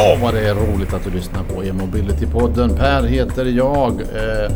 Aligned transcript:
Åh, 0.00 0.22
vad 0.22 0.34
det 0.34 0.48
är 0.48 0.54
roligt 0.54 0.94
att 0.94 1.04
du 1.04 1.10
lyssnar 1.10 1.44
på 1.44 1.64
E-mobility-podden. 1.64 2.76
Per 2.76 3.02
heter 3.02 3.44
jag. 3.44 4.00
Eh, 4.00 4.52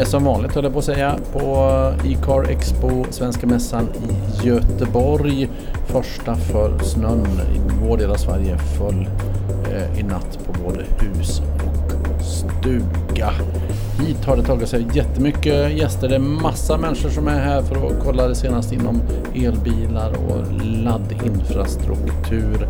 är 0.00 0.04
som 0.04 0.24
vanligt 0.24 0.54
höll 0.54 0.64
jag 0.64 0.72
på 0.72 0.78
att 0.78 0.84
säga 0.84 1.18
på 1.32 1.68
E-car 2.04 2.50
Expo, 2.50 3.04
Svenska 3.10 3.46
Mässan 3.46 3.88
i 4.08 4.46
Göteborg. 4.46 5.48
Första 5.86 6.34
för 6.34 6.78
snön 6.78 7.40
i 7.54 7.58
vår 7.82 7.96
del 7.96 8.10
av 8.10 8.16
Sverige 8.16 8.58
föll 8.58 9.08
eh, 9.72 10.00
i 10.00 10.02
natt 10.02 10.38
på 10.46 10.62
både 10.62 10.84
hus 10.98 11.40
och 11.40 12.22
stuga. 12.22 13.30
Hit 14.00 14.24
har 14.24 14.36
det 14.36 14.42
tagit 14.42 14.68
sig 14.68 14.86
jättemycket 14.94 15.72
gäster. 15.72 16.08
Det 16.08 16.14
är 16.14 16.18
massa 16.18 16.78
människor 16.78 17.08
som 17.08 17.28
är 17.28 17.38
här 17.38 17.62
för 17.62 17.86
att 17.86 17.92
kolla 18.04 18.28
det 18.28 18.34
senaste 18.34 18.74
inom 18.74 19.02
elbilar 19.34 20.10
och 20.10 20.44
laddinfrastruktur. 20.62 22.66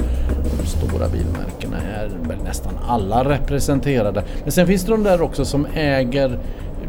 De 0.56 0.66
stora 0.66 1.08
bilmärkena 1.08 1.76
är 1.96 2.10
väl 2.28 2.38
nästan 2.44 2.72
alla 2.88 3.24
representerade. 3.24 4.24
Men 4.42 4.52
sen 4.52 4.66
finns 4.66 4.84
det 4.84 4.92
de 4.92 5.02
där 5.02 5.22
också 5.22 5.44
som 5.44 5.66
äger 5.74 6.38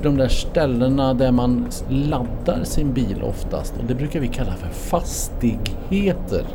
de 0.03 0.17
där 0.17 0.27
ställena 0.27 1.13
där 1.13 1.31
man 1.31 1.67
laddar 1.89 2.63
sin 2.63 2.93
bil 2.93 3.23
oftast 3.23 3.73
och 3.77 3.83
det 3.87 3.95
brukar 3.95 4.19
vi 4.19 4.27
kalla 4.27 4.53
för 4.53 4.69
fastigheter. 4.69 6.45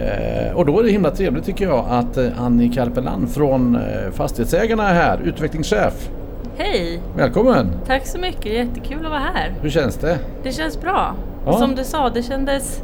Eh, 0.00 0.56
och 0.56 0.66
då 0.66 0.78
är 0.78 0.84
det 0.84 0.90
himla 0.90 1.10
trevligt 1.10 1.44
tycker 1.44 1.64
jag 1.64 1.84
att 1.88 2.16
eh, 2.16 2.42
Annie 2.42 2.68
Karpelan 2.68 3.26
från 3.26 3.76
eh, 3.76 4.10
Fastighetsägarna 4.12 4.88
är 4.88 4.94
här, 4.94 5.20
utvecklingschef. 5.24 6.10
Hej! 6.56 7.00
Välkommen! 7.16 7.66
Tack 7.86 8.06
så 8.06 8.18
mycket, 8.18 8.52
jättekul 8.52 9.04
att 9.04 9.10
vara 9.10 9.20
här. 9.34 9.54
Hur 9.62 9.70
känns 9.70 9.96
det? 9.96 10.18
Det 10.42 10.52
känns 10.52 10.80
bra. 10.80 11.14
Ja. 11.46 11.52
Som 11.52 11.74
du 11.74 11.84
sa, 11.84 12.10
det 12.10 12.22
kändes 12.22 12.82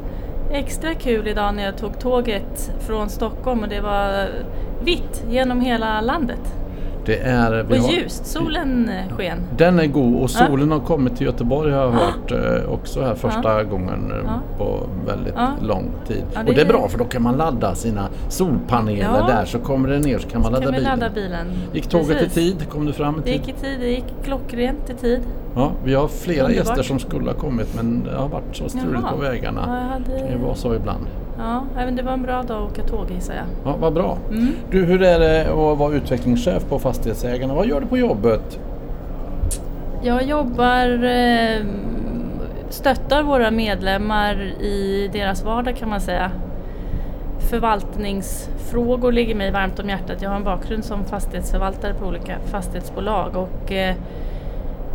extra 0.53 0.95
kul 0.95 1.29
idag 1.29 1.55
när 1.55 1.65
jag 1.65 1.79
tog 1.79 2.01
tåget 2.01 2.73
från 2.87 3.09
Stockholm 3.09 3.63
och 3.63 3.69
det 3.69 3.81
var 3.81 4.29
vitt 4.85 5.25
genom 5.31 5.61
hela 5.61 6.01
landet. 6.01 6.60
Det 7.07 7.17
är... 7.17 7.67
Och 7.71 7.77
ljust, 7.93 8.27
solen 8.27 8.89
eh, 8.89 9.17
sken. 9.17 9.39
Den 9.57 9.79
är 9.79 9.87
god 9.87 10.23
och 10.23 10.31
solen 10.31 10.71
har 10.73 10.81
kommit 10.81 11.17
till 11.17 11.27
Göteborg 11.27 11.73
har 11.73 11.81
jag 11.81 11.91
hört 11.91 12.31
eh, 12.33 12.73
också 12.73 13.03
här 13.03 13.15
första 13.15 13.65
gången 13.65 14.13
eh, 14.13 14.17
Ja. 14.27 14.41
på 14.59 14.87
väldigt 15.07 15.35
Ja. 15.37 15.49
lång 15.63 15.91
tid. 16.07 16.23
Ja, 16.35 16.41
och 16.41 16.47
det 16.47 16.53
det 16.53 16.61
är 16.61 16.67
bra 16.67 16.89
för 16.89 16.99
då 16.99 17.05
kan 17.05 17.23
man 17.23 17.37
ladda 17.37 17.75
sina 17.75 18.09
solpaneler 18.29 19.19
Ja. 19.21 19.27
där 19.27 19.45
så 19.45 19.59
kommer 19.59 19.89
det 19.89 19.99
ner 19.99 20.19
så 20.19 20.29
kan 20.29 20.43
man 20.43 20.53
ladda 20.53 20.65
kan 20.65 20.75
bilen. 20.75 20.99
ladda 20.99 21.15
bilen. 21.15 21.47
Gick 21.73 21.87
tåget 21.89 22.09
Precis. 22.19 22.37
i 22.37 22.41
tid? 22.59 22.69
Kom 22.71 22.87
du 22.87 22.93
fram 22.93 23.15
i 23.15 23.19
Det 23.19 23.23
tid? 23.25 23.33
gick 23.33 23.49
i 23.49 23.53
tid, 23.61 23.81
det 23.81 23.89
gick 23.91 24.05
klockrent 24.25 24.91
i 24.91 24.95
tid. 24.95 25.21
Ja, 25.55 25.73
vi 25.85 25.95
har 25.95 26.09
flera 26.09 26.45
Underbart. 26.45 26.67
gäster 26.67 26.83
som 26.83 26.99
skulle 26.99 27.31
ha 27.31 27.35
kommit 27.39 27.75
men 27.77 28.05
det 28.05 28.17
har 28.17 28.29
varit 28.29 28.57
så 28.57 28.69
struligt 28.69 29.09
på 29.11 29.17
vägarna. 29.17 29.65
Ja, 29.67 29.75
jag 29.77 30.15
hade... 30.17 30.33
Det 30.33 30.39
var 30.47 30.55
så 30.55 30.75
ibland. 30.75 31.07
Ja, 31.41 31.65
även 31.79 31.97
det 31.97 32.03
var 32.03 32.13
en 32.13 32.23
bra 32.23 32.43
dag 32.43 32.63
att 32.63 32.73
åka 32.73 32.83
tåg 32.83 33.11
gissar 33.11 33.35
jag. 33.35 33.45
Ja, 33.65 33.77
vad 33.81 33.93
bra. 33.93 34.19
Mm. 34.31 34.53
Du, 34.71 34.85
hur 34.85 35.03
är 35.03 35.19
det 35.19 35.41
att 35.51 35.79
vara 35.79 35.95
utvecklingschef 35.95 36.65
på 36.69 36.79
Fastighetsägarna? 36.79 37.55
Vad 37.55 37.67
gör 37.67 37.81
du 37.81 37.87
på 37.87 37.99
jobbet? 37.99 38.61
Jag 40.03 40.23
jobbar, 40.23 41.05
eh, 41.05 41.65
stöttar 42.69 43.23
våra 43.23 43.51
medlemmar 43.51 44.43
i 44.61 45.11
deras 45.13 45.45
vardag 45.45 45.77
kan 45.77 45.89
man 45.89 46.01
säga. 46.01 46.31
Förvaltningsfrågor 47.51 49.13
ligger 49.13 49.35
mig 49.35 49.51
varmt 49.51 49.79
om 49.79 49.89
hjärtat. 49.89 50.23
Jag 50.23 50.31
har 50.31 50.37
en 50.37 50.45
bakgrund 50.45 50.85
som 50.85 51.05
fastighetsförvaltare 51.05 51.95
på 51.95 52.07
olika 52.07 52.39
fastighetsbolag 52.51 53.37
och 53.37 53.73
eh, 53.73 53.95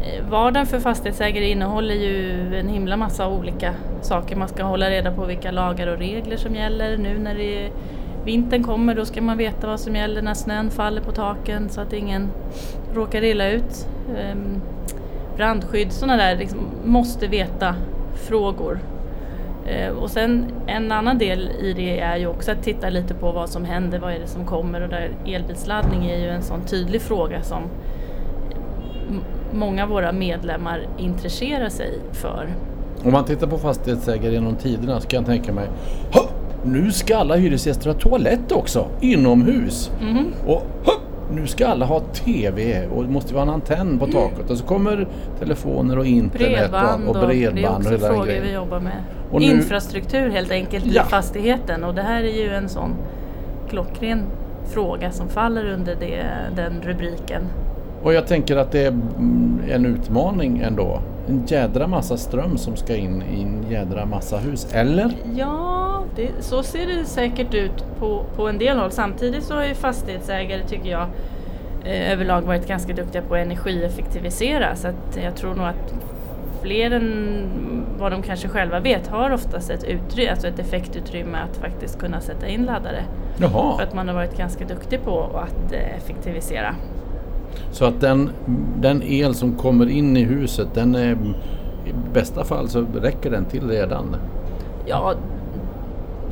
Eh, 0.01 0.29
vardagen 0.29 0.65
för 0.65 0.79
fastighetsägare 0.79 1.49
innehåller 1.49 1.95
ju 1.95 2.55
en 2.55 2.69
himla 2.69 2.97
massa 2.97 3.27
olika 3.27 3.73
saker. 4.01 4.35
Man 4.35 4.47
ska 4.47 4.63
hålla 4.63 4.89
reda 4.89 5.11
på 5.11 5.25
vilka 5.25 5.51
lagar 5.51 5.87
och 5.87 5.97
regler 5.97 6.37
som 6.37 6.55
gäller. 6.55 6.97
Nu 6.97 7.19
när 7.19 7.35
det 7.35 7.71
vintern 8.25 8.63
kommer 8.63 8.95
då 8.95 9.05
ska 9.05 9.21
man 9.21 9.37
veta 9.37 9.67
vad 9.67 9.79
som 9.79 9.95
gäller 9.95 10.21
när 10.21 10.33
snön 10.33 10.69
faller 10.69 11.01
på 11.01 11.11
taken 11.11 11.69
så 11.69 11.81
att 11.81 11.93
ingen 11.93 12.29
råkar 12.93 13.23
illa 13.23 13.49
ut. 13.49 13.87
Ehm, 14.17 14.61
brandskydd, 15.35 15.91
sådana 15.91 16.17
där 16.17 16.35
liksom, 16.35 16.59
måste 16.83 17.27
veta 17.27 17.75
frågor. 18.13 18.79
Eh, 19.65 19.89
och 19.89 20.09
sen 20.09 20.45
en 20.67 20.91
annan 20.91 21.17
del 21.17 21.49
i 21.59 21.73
det 21.73 21.99
är 21.99 22.17
ju 22.17 22.27
också 22.27 22.51
att 22.51 22.63
titta 22.63 22.89
lite 22.89 23.13
på 23.13 23.31
vad 23.31 23.49
som 23.49 23.65
händer, 23.65 23.99
vad 23.99 24.13
är 24.13 24.19
det 24.19 24.27
som 24.27 24.45
kommer 24.45 24.81
och 24.81 24.89
där 24.89 25.09
elbilsladdning 25.25 26.05
är 26.05 26.17
ju 26.17 26.29
en 26.29 26.41
sån 26.41 26.61
tydlig 26.61 27.01
fråga 27.01 27.41
som 27.41 27.61
många 29.55 29.83
av 29.83 29.89
våra 29.89 30.11
medlemmar 30.11 30.87
intresserar 30.97 31.69
sig 31.69 31.99
för. 32.11 32.47
Om 33.05 33.11
man 33.11 33.25
tittar 33.25 33.47
på 33.47 33.57
fastighetsägare 33.57 34.33
genom 34.33 34.55
tiderna 34.55 34.99
så 35.01 35.07
kan 35.07 35.17
jag 35.17 35.25
tänka 35.25 35.53
mig 35.53 35.67
"Ha! 36.13 36.21
Nu 36.63 36.91
ska 36.91 37.17
alla 37.17 37.35
hyresgäster 37.35 37.87
ha 37.93 37.99
toalett 37.99 38.51
också, 38.51 38.85
inomhus. 39.01 39.91
Mhm. 40.01 40.25
Och 40.47 40.61
"Ha! 40.85 40.93
nu 41.33 41.47
ska 41.47 41.67
alla 41.67 41.85
ha 41.85 41.99
TV 41.99 42.87
och 42.87 43.03
det 43.03 43.09
måste 43.09 43.33
vara 43.33 43.43
en 43.43 43.49
antenn 43.49 43.99
på 43.99 44.05
taket. 44.07 44.49
Och 44.49 44.57
så 44.57 44.65
kommer 44.65 45.07
telefoner 45.39 45.97
och 45.97 46.05
internet 46.05 46.57
Bredband 46.57 47.03
och, 47.09 47.15
och, 47.15 47.21
och 47.21 47.27
det 47.27 47.35
är 47.35 47.51
bredband 47.51 47.85
och 47.87 47.93
också 47.93 48.07
frågor 48.07 48.41
vi 48.43 48.53
jobbar 48.53 48.79
med. 48.79 48.97
Och 49.31 49.39
nu- 49.41 49.45
Infrastruktur 49.47 50.29
helt 50.29 50.51
enkelt 50.51 50.85
Ja. 50.85 51.01
i 51.03 51.05
fastigheten 51.09 51.83
och 51.83 51.95
det 51.95 52.01
här 52.01 52.23
är 52.23 52.43
ju 52.43 52.49
en 52.53 52.69
sån 52.69 52.89
klockren 53.69 54.21
fråga 54.73 55.11
som 55.11 55.29
faller 55.29 55.65
under 55.65 55.95
det, 55.99 56.23
den 56.55 56.81
rubriken. 56.83 57.41
Och 58.05 58.13
jag 58.13 58.27
tänker 58.27 58.57
att 58.57 58.71
det 58.71 58.83
är 58.83 58.87
mm, 58.87 59.61
en 59.69 59.85
utmaning 59.85 60.59
ändå. 60.59 61.01
En 61.27 61.43
jädra 61.47 61.87
massa 61.87 62.17
ström 62.17 62.57
som 62.57 62.75
ska 62.75 62.95
in 62.95 63.23
i 63.33 63.41
en 63.41 63.65
jädra 63.69 64.05
massa 64.05 64.37
hus. 64.37 64.67
Eller? 64.73 65.11
Ja, 65.35 66.03
det, 66.15 66.29
så 66.39 66.63
ser 66.63 66.87
det 66.87 67.05
säkert 67.05 67.53
ut 67.53 67.85
på, 67.99 68.23
på 68.35 68.47
en 68.47 68.57
del 68.57 68.77
håll. 68.77 68.91
Samtidigt 68.91 69.43
så 69.43 69.53
har 69.55 69.65
ju 69.65 69.73
fastighetsägare, 69.73 70.63
tycker 70.67 70.89
jag, 70.91 71.07
eh, 71.85 72.11
överlag 72.11 72.41
varit 72.41 72.67
ganska 72.67 72.93
duktiga 72.93 73.21
på 73.21 73.35
att 73.35 73.41
energieffektivisera. 73.41 74.75
Så 74.75 74.87
att 74.87 75.17
jag 75.23 75.35
tror 75.35 75.55
nog 75.55 75.65
att 75.65 75.93
fler 76.61 76.91
än 76.91 77.41
vad 77.99 78.11
de 78.11 78.21
kanske 78.21 78.47
själva 78.47 78.79
vet 78.79 79.07
har 79.07 79.31
oftast 79.31 79.69
ett, 79.69 79.85
utry- 79.85 80.31
alltså 80.31 80.47
ett 80.47 80.59
effektutrymme 80.59 81.37
att 81.37 81.57
faktiskt 81.57 81.99
kunna 81.99 82.21
sätta 82.21 82.47
in 82.47 82.65
laddare. 82.65 83.03
För 83.37 83.43
Jaha. 83.43 83.81
att 83.83 83.93
man 83.93 84.07
har 84.07 84.15
varit 84.15 84.37
ganska 84.37 84.65
duktig 84.65 85.03
på 85.03 85.21
att 85.23 85.73
eh, 85.73 85.97
effektivisera. 85.97 86.75
Så 87.71 87.85
att 87.85 88.01
den, 88.01 88.29
den 88.79 89.03
el 89.03 89.33
som 89.33 89.55
kommer 89.55 89.89
in 89.89 90.17
i 90.17 90.23
huset 90.23 90.67
den 90.73 90.95
är 90.95 91.11
i 91.85 91.93
bästa 92.13 92.43
fall 92.43 92.69
så 92.69 92.85
räcker 93.01 93.31
den 93.31 93.45
till 93.45 93.69
redan. 93.69 94.15
Ja, 94.85 95.13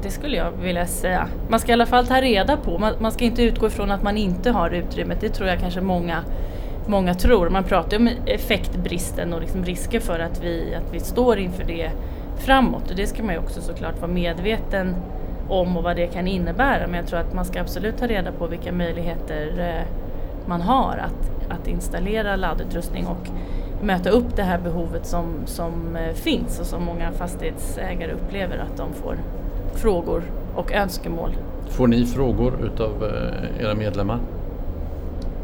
det 0.03 0.09
skulle 0.09 0.37
jag 0.37 0.51
vilja 0.51 0.85
säga. 0.85 1.27
Man 1.49 1.59
ska 1.59 1.71
i 1.71 1.73
alla 1.73 1.85
fall 1.85 2.07
ta 2.07 2.21
reda 2.21 2.57
på, 2.57 2.77
man, 2.77 2.93
man 2.99 3.11
ska 3.11 3.25
inte 3.25 3.43
utgå 3.43 3.67
ifrån 3.67 3.91
att 3.91 4.03
man 4.03 4.17
inte 4.17 4.51
har 4.51 4.69
utrymmet. 4.69 5.21
Det 5.21 5.29
tror 5.29 5.49
jag 5.49 5.59
kanske 5.59 5.81
många, 5.81 6.23
många 6.87 7.13
tror. 7.13 7.49
Man 7.49 7.63
pratar 7.63 7.91
ju 7.91 7.97
om 7.97 8.09
effektbristen 8.25 9.33
och 9.33 9.41
liksom 9.41 9.65
risker 9.65 9.99
för 9.99 10.19
att 10.19 10.43
vi, 10.43 10.75
att 10.75 10.93
vi 10.93 10.99
står 10.99 11.37
inför 11.37 11.63
det 11.63 11.91
framåt. 12.37 12.89
Och 12.89 12.95
det 12.95 13.07
ska 13.07 13.23
man 13.23 13.33
ju 13.33 13.39
också 13.39 13.61
såklart 13.61 14.01
vara 14.01 14.11
medveten 14.11 14.95
om 15.49 15.77
och 15.77 15.83
vad 15.83 15.95
det 15.95 16.07
kan 16.07 16.27
innebära. 16.27 16.87
Men 16.87 16.95
jag 16.95 17.07
tror 17.07 17.19
att 17.19 17.33
man 17.33 17.45
ska 17.45 17.61
absolut 17.61 17.97
ta 17.97 18.07
reda 18.07 18.31
på 18.31 18.47
vilka 18.47 18.71
möjligheter 18.71 19.53
eh, 19.59 20.02
man 20.47 20.61
har 20.61 20.97
att, 20.97 21.51
att 21.51 21.67
installera 21.67 22.35
laddutrustning 22.35 23.07
och 23.07 23.27
möta 23.83 24.09
upp 24.09 24.35
det 24.35 24.43
här 24.43 24.59
behovet 24.59 25.05
som, 25.05 25.25
som 25.45 25.95
eh, 25.95 26.13
finns 26.13 26.59
och 26.59 26.65
som 26.65 26.83
många 26.83 27.11
fastighetsägare 27.11 28.11
upplever 28.11 28.57
att 28.57 28.77
de 28.77 28.93
får 28.93 29.17
frågor 29.75 30.23
och 30.55 30.71
önskemål. 30.71 31.35
Får 31.69 31.87
ni 31.87 32.05
frågor 32.05 32.53
utav 32.65 33.03
eh, 33.03 33.63
era 33.63 33.75
medlemmar? 33.75 34.19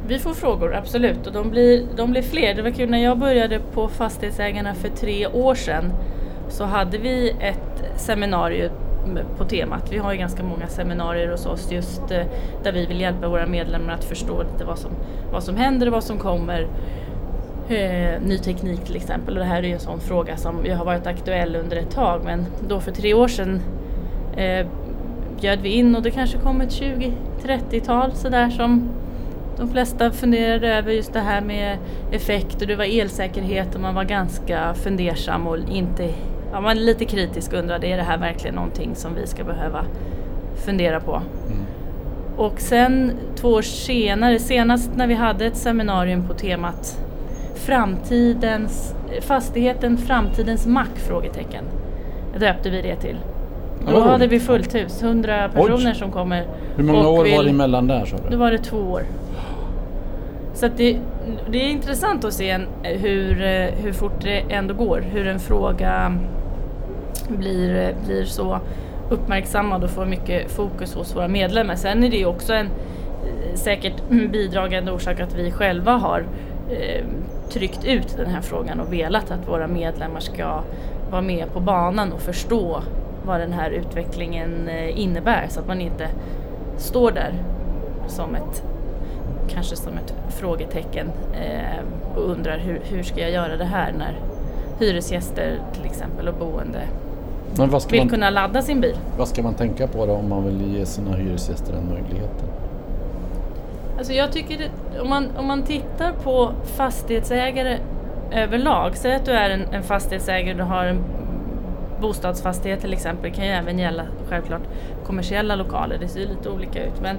Vi 0.07 0.19
får 0.19 0.33
frågor, 0.33 0.75
absolut, 0.75 1.27
och 1.27 1.33
de 1.33 1.49
blir, 1.49 1.85
de 1.95 2.11
blir 2.11 2.21
fler. 2.21 2.55
Det 2.55 2.61
var 2.61 2.71
kul, 2.71 2.89
när 2.89 3.03
jag 3.03 3.17
började 3.17 3.59
på 3.59 3.88
Fastighetsägarna 3.88 4.73
för 4.73 4.89
tre 4.89 5.27
år 5.27 5.55
sedan 5.55 5.93
så 6.49 6.63
hade 6.63 6.97
vi 6.97 7.29
ett 7.29 7.83
seminarium 7.95 8.71
på 9.37 9.45
temat. 9.45 9.91
Vi 9.91 9.97
har 9.97 10.11
ju 10.11 10.17
ganska 10.17 10.44
många 10.44 10.67
seminarier 10.67 11.31
hos 11.31 11.45
oss 11.45 11.71
just 11.71 12.11
eh, 12.11 12.25
där 12.63 12.71
vi 12.71 12.85
vill 12.85 13.01
hjälpa 13.01 13.27
våra 13.27 13.45
medlemmar 13.45 13.94
att 13.94 14.03
förstå 14.03 14.44
lite 14.44 14.65
vad 14.65 14.79
som, 14.79 14.91
vad 15.31 15.44
som 15.44 15.56
händer 15.56 15.88
och 15.88 15.94
vad 15.94 16.03
som 16.03 16.17
kommer. 16.17 16.67
Eh, 17.69 18.21
ny 18.21 18.38
teknik 18.38 18.85
till 18.85 18.95
exempel 18.95 19.33
och 19.33 19.39
det 19.39 19.50
här 19.50 19.63
är 19.63 19.67
ju 19.67 19.73
en 19.73 19.79
sån 19.79 20.00
fråga 20.00 20.38
som 20.38 20.56
har 20.77 20.85
varit 20.85 21.07
aktuell 21.07 21.56
under 21.56 21.77
ett 21.77 21.91
tag 21.91 22.21
men 22.25 22.45
då 22.67 22.79
för 22.79 22.91
tre 22.91 23.13
år 23.13 23.27
sedan 23.27 23.61
eh, 24.38 24.67
bjöd 25.41 25.62
vi 25.62 25.69
in 25.69 25.95
och 25.95 26.01
det 26.01 26.12
kanske 26.12 26.38
kom 26.38 26.62
ett 26.62 26.69
20-30-tal 26.69 28.12
sådär 28.12 28.50
som 28.50 28.89
de 29.57 29.69
flesta 29.69 30.12
funderade 30.12 30.75
över 30.75 30.91
just 30.91 31.13
det 31.13 31.19
här 31.19 31.41
med 31.41 31.77
effekt 32.12 32.62
och 32.62 32.67
det 32.67 32.75
var 32.75 33.00
elsäkerhet 33.00 33.75
och 33.75 33.81
man 33.81 33.95
var 33.95 34.03
ganska 34.03 34.73
fundersam 34.73 35.47
och 35.47 35.57
inte, 35.71 36.13
ja, 36.51 36.54
man 36.54 36.63
var 36.63 36.75
lite 36.75 37.06
kritisk 37.06 37.54
och 37.54 37.60
undrade 37.60 37.88
är 37.88 37.98
det 37.98 38.04
här 38.04 38.18
verkligen 38.18 38.56
någonting 38.56 38.96
som 38.96 39.16
vi 39.16 39.28
ska 39.28 39.44
behöva 39.44 39.86
fundera 40.66 41.00
på. 41.00 41.22
Och 42.38 42.60
sen 42.62 43.12
två 43.36 43.48
år 43.48 43.62
senare, 43.62 44.40
senast 44.40 44.92
när 44.96 45.07
vi 45.07 45.13
hade 45.13 45.46
ett 45.46 45.57
seminarium 45.57 46.28
på 46.28 46.34
temat 46.34 47.06
framtidens, 47.56 48.96
fastigheten 49.22 49.98
framtidens 49.98 50.68
mack? 50.68 50.96
Frågetecken. 50.96 51.63
Döpte 52.40 52.69
vi 52.69 52.81
det 52.81 52.96
till. 52.96 53.16
Då 53.88 53.92
vad 54.00 54.04
hade 54.04 54.28
vi 54.28 54.40
fullt 54.40 54.75
hus, 54.75 55.04
100 55.04 55.50
personer 55.50 55.92
Oj. 55.92 55.96
som 55.96 56.12
kommer. 56.12 56.46
Hur 56.75 56.84
många 56.84 57.10
år 57.10 57.24
vill- 57.24 57.36
var 57.36 57.44
det 57.44 57.50
emellan 57.50 57.88
där 57.88 58.06
sa 58.06 58.18
Då 58.31 58.38
var 58.38 58.51
det 58.51 58.57
två 58.57 58.78
år. 58.78 59.04
Så 60.54 60.68
det, 60.78 60.98
det 61.51 61.57
är 61.57 61.69
intressant 61.69 62.25
att 62.25 62.34
se 62.34 62.57
hur, 62.84 63.44
eh, 63.44 63.69
hur 63.84 63.94
fort 63.94 64.22
det 64.22 64.40
ändå 64.50 64.74
går. 64.74 65.04
Hur 65.12 65.28
en 65.28 65.40
fråga 65.40 66.13
blir, 67.29 67.95
blir 68.05 68.25
så 68.25 68.59
uppmärksammad 69.09 69.83
och 69.83 69.89
får 69.89 70.05
mycket 70.05 70.51
fokus 70.51 70.93
hos 70.93 71.15
våra 71.15 71.27
medlemmar. 71.27 71.75
Sen 71.75 72.03
är 72.03 72.09
det 72.09 72.17
ju 72.17 72.25
också 72.25 72.53
en 72.53 72.65
eh, 72.65 73.55
säkert 73.55 74.09
bidragande 74.09 74.91
orsak 74.91 75.19
att 75.19 75.35
vi 75.35 75.51
själva 75.51 75.91
har 75.91 76.25
eh, 76.69 77.05
tryckt 77.49 77.85
ut 77.85 78.17
den 78.17 78.29
här 78.29 78.41
frågan 78.41 78.79
och 78.79 78.93
velat 78.93 79.31
att 79.31 79.47
våra 79.47 79.67
medlemmar 79.67 80.19
ska 80.19 80.61
vara 81.11 81.21
med 81.21 81.53
på 81.53 81.59
banan 81.59 82.13
och 82.13 82.21
förstå 82.21 82.81
vad 83.25 83.39
den 83.39 83.53
här 83.53 83.71
utvecklingen 83.71 84.67
eh, 84.67 84.99
innebär 84.99 85.47
så 85.49 85.59
att 85.59 85.67
man 85.67 85.81
inte 85.81 86.07
står 86.77 87.11
där 87.11 87.33
som 88.07 88.35
ett 88.35 88.63
kanske 89.49 89.75
som 89.75 89.93
ett 89.93 90.13
frågetecken 90.29 91.11
eh, 91.33 92.15
och 92.15 92.29
undrar 92.29 92.57
hur, 92.57 92.81
hur 92.83 93.03
ska 93.03 93.21
jag 93.21 93.31
göra 93.31 93.57
det 93.57 93.65
här 93.65 93.93
när 93.97 94.19
hyresgäster 94.79 95.59
till 95.73 95.85
exempel 95.85 96.27
och 96.27 96.33
boende 96.33 96.81
men 97.57 97.69
vad 97.69 97.81
ska, 97.81 97.92
vill 97.92 98.00
man, 98.00 98.10
kunna 98.10 98.30
ladda 98.30 98.62
sin 98.62 98.81
bil. 98.81 98.98
vad 99.18 99.28
ska 99.28 99.44
man 99.44 99.54
tänka 99.54 99.88
på 99.88 100.06
då 100.06 100.13
om 100.13 100.30
man 100.30 100.46
vill 100.46 100.78
ge 100.78 100.86
sina 100.86 101.16
hyresgäster 101.16 101.74
den 101.74 101.90
möjligheten? 101.90 102.48
Alltså 103.98 104.13
jag 104.13 104.31
tycker 104.31 104.57
det, 104.57 105.00
om, 105.01 105.10
man, 105.10 105.28
om 105.38 105.46
man 105.48 105.63
tittar 105.63 106.12
på 106.12 106.51
fastighetsägare 106.63 107.78
överlag, 108.31 108.98
säg 108.98 109.16
att 109.16 109.25
du 109.25 109.31
är 109.31 109.50
en, 109.50 109.62
en 109.62 109.84
fastighetsägare, 109.84 110.54
du 110.54 110.63
har 110.63 110.86
en 110.86 111.04
bostadsfastighet 112.01 112.81
till 112.81 112.94
exempel, 112.94 113.31
det 113.31 113.36
kan 113.36 113.46
ju 113.46 113.51
även 113.51 113.80
gälla 113.80 114.04
självklart 114.30 114.62
kommersiella 115.06 115.56
lokaler, 115.56 115.98
det 115.98 116.07
ser 116.07 116.19
ju 116.19 116.28
lite 116.28 116.50
olika 116.50 116.84
ut. 116.84 117.01
Men 117.01 117.18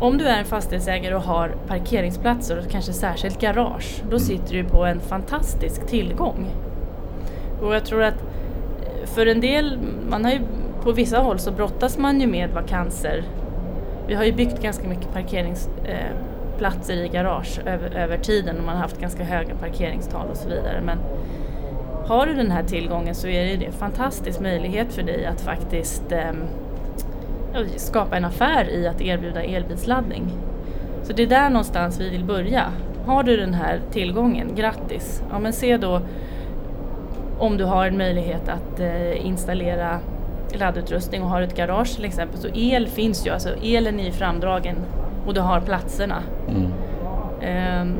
om 0.00 0.18
du 0.18 0.26
är 0.26 0.38
en 0.38 0.44
fastighetsägare 0.44 1.14
och 1.14 1.22
har 1.22 1.54
parkeringsplatser 1.66 2.58
och 2.58 2.70
kanske 2.70 2.92
särskilt 2.92 3.40
garage, 3.40 4.02
då 4.10 4.18
sitter 4.18 4.54
du 4.54 4.64
på 4.64 4.84
en 4.84 5.00
fantastisk 5.00 5.86
tillgång. 5.86 6.46
Och 7.62 7.74
jag 7.74 7.84
tror 7.84 8.02
att 8.02 8.24
för 9.14 9.26
en 9.26 9.40
del, 9.40 9.78
man 10.10 10.24
har 10.24 10.32
ju 10.32 10.40
på 10.82 10.92
vissa 10.92 11.18
håll 11.18 11.38
så 11.38 11.50
brottas 11.50 11.98
man 11.98 12.20
ju 12.20 12.26
med 12.26 12.50
vakanser. 12.50 13.24
Vi 14.08 14.14
har 14.14 14.24
ju 14.24 14.32
byggt 14.32 14.62
ganska 14.62 14.88
mycket 14.88 15.12
parkeringsplatser 15.12 16.94
eh, 16.94 17.04
i 17.04 17.08
garage 17.08 17.60
över, 17.66 17.96
över 17.96 18.18
tiden 18.18 18.58
och 18.58 18.64
man 18.64 18.74
har 18.74 18.82
haft 18.82 19.00
ganska 19.00 19.24
höga 19.24 19.54
parkeringstal 19.54 20.28
och 20.30 20.36
så 20.36 20.48
vidare. 20.48 20.80
Men 20.84 20.98
har 22.06 22.26
du 22.26 22.34
den 22.34 22.50
här 22.50 22.62
tillgången 22.62 23.14
så 23.14 23.28
är 23.28 23.44
det 23.44 23.50
ju 23.50 23.64
en 23.64 23.72
fantastisk 23.72 24.40
möjlighet 24.40 24.92
för 24.92 25.02
dig 25.02 25.26
att 25.26 25.40
faktiskt 25.40 26.12
eh, 26.12 26.32
skapa 27.76 28.16
en 28.16 28.24
affär 28.24 28.70
i 28.70 28.86
att 28.86 29.00
erbjuda 29.00 29.42
elbilsladdning. 29.42 30.32
Så 31.02 31.12
det 31.12 31.22
är 31.22 31.26
där 31.26 31.50
någonstans 31.50 32.00
vi 32.00 32.10
vill 32.10 32.24
börja. 32.24 32.64
Har 33.06 33.22
du 33.22 33.36
den 33.36 33.54
här 33.54 33.80
tillgången, 33.90 34.54
grattis! 34.54 35.22
Ja, 35.30 35.38
men 35.38 35.52
se 35.52 35.76
då 35.76 36.00
om 37.40 37.56
du 37.56 37.64
har 37.64 37.86
en 37.86 37.96
möjlighet 37.98 38.48
att 38.48 38.80
eh, 38.80 39.26
installera 39.26 39.98
laddutrustning 40.52 41.22
och 41.22 41.28
har 41.28 41.42
ett 41.42 41.56
garage 41.56 41.94
till 41.96 42.04
exempel. 42.04 42.38
Så 42.40 42.48
el 42.54 42.88
finns 42.88 43.26
ju, 43.26 43.30
alltså 43.30 43.48
elen 43.62 44.00
är 44.00 44.04
ju 44.04 44.12
framdragen 44.12 44.76
och 45.26 45.34
du 45.34 45.40
har 45.40 45.60
platserna. 45.60 46.22
Mm. 46.48 46.72
Ehm, 47.40 47.96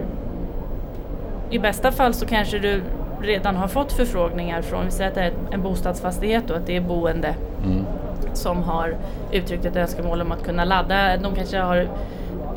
I 1.50 1.58
bästa 1.58 1.92
fall 1.92 2.14
så 2.14 2.26
kanske 2.26 2.58
du 2.58 2.82
redan 3.22 3.56
har 3.56 3.69
fått 3.69 3.92
förfrågningar 3.92 4.62
från, 4.62 4.84
vi 4.84 4.90
säger 4.90 5.10
att 5.10 5.14
det 5.14 5.22
är 5.22 5.32
en 5.50 5.62
bostadsfastighet 5.62 6.50
och 6.50 6.56
att 6.56 6.66
det 6.66 6.76
är 6.76 6.81
boende 6.81 7.34
Mm. 7.64 7.84
som 8.32 8.62
har 8.62 8.96
uttryckt 9.32 9.64
ett 9.64 9.76
önskemål 9.76 10.20
om 10.20 10.32
att 10.32 10.44
kunna 10.44 10.64
ladda. 10.64 11.16
De 11.16 11.34
kanske 11.34 11.58
har, 11.58 11.76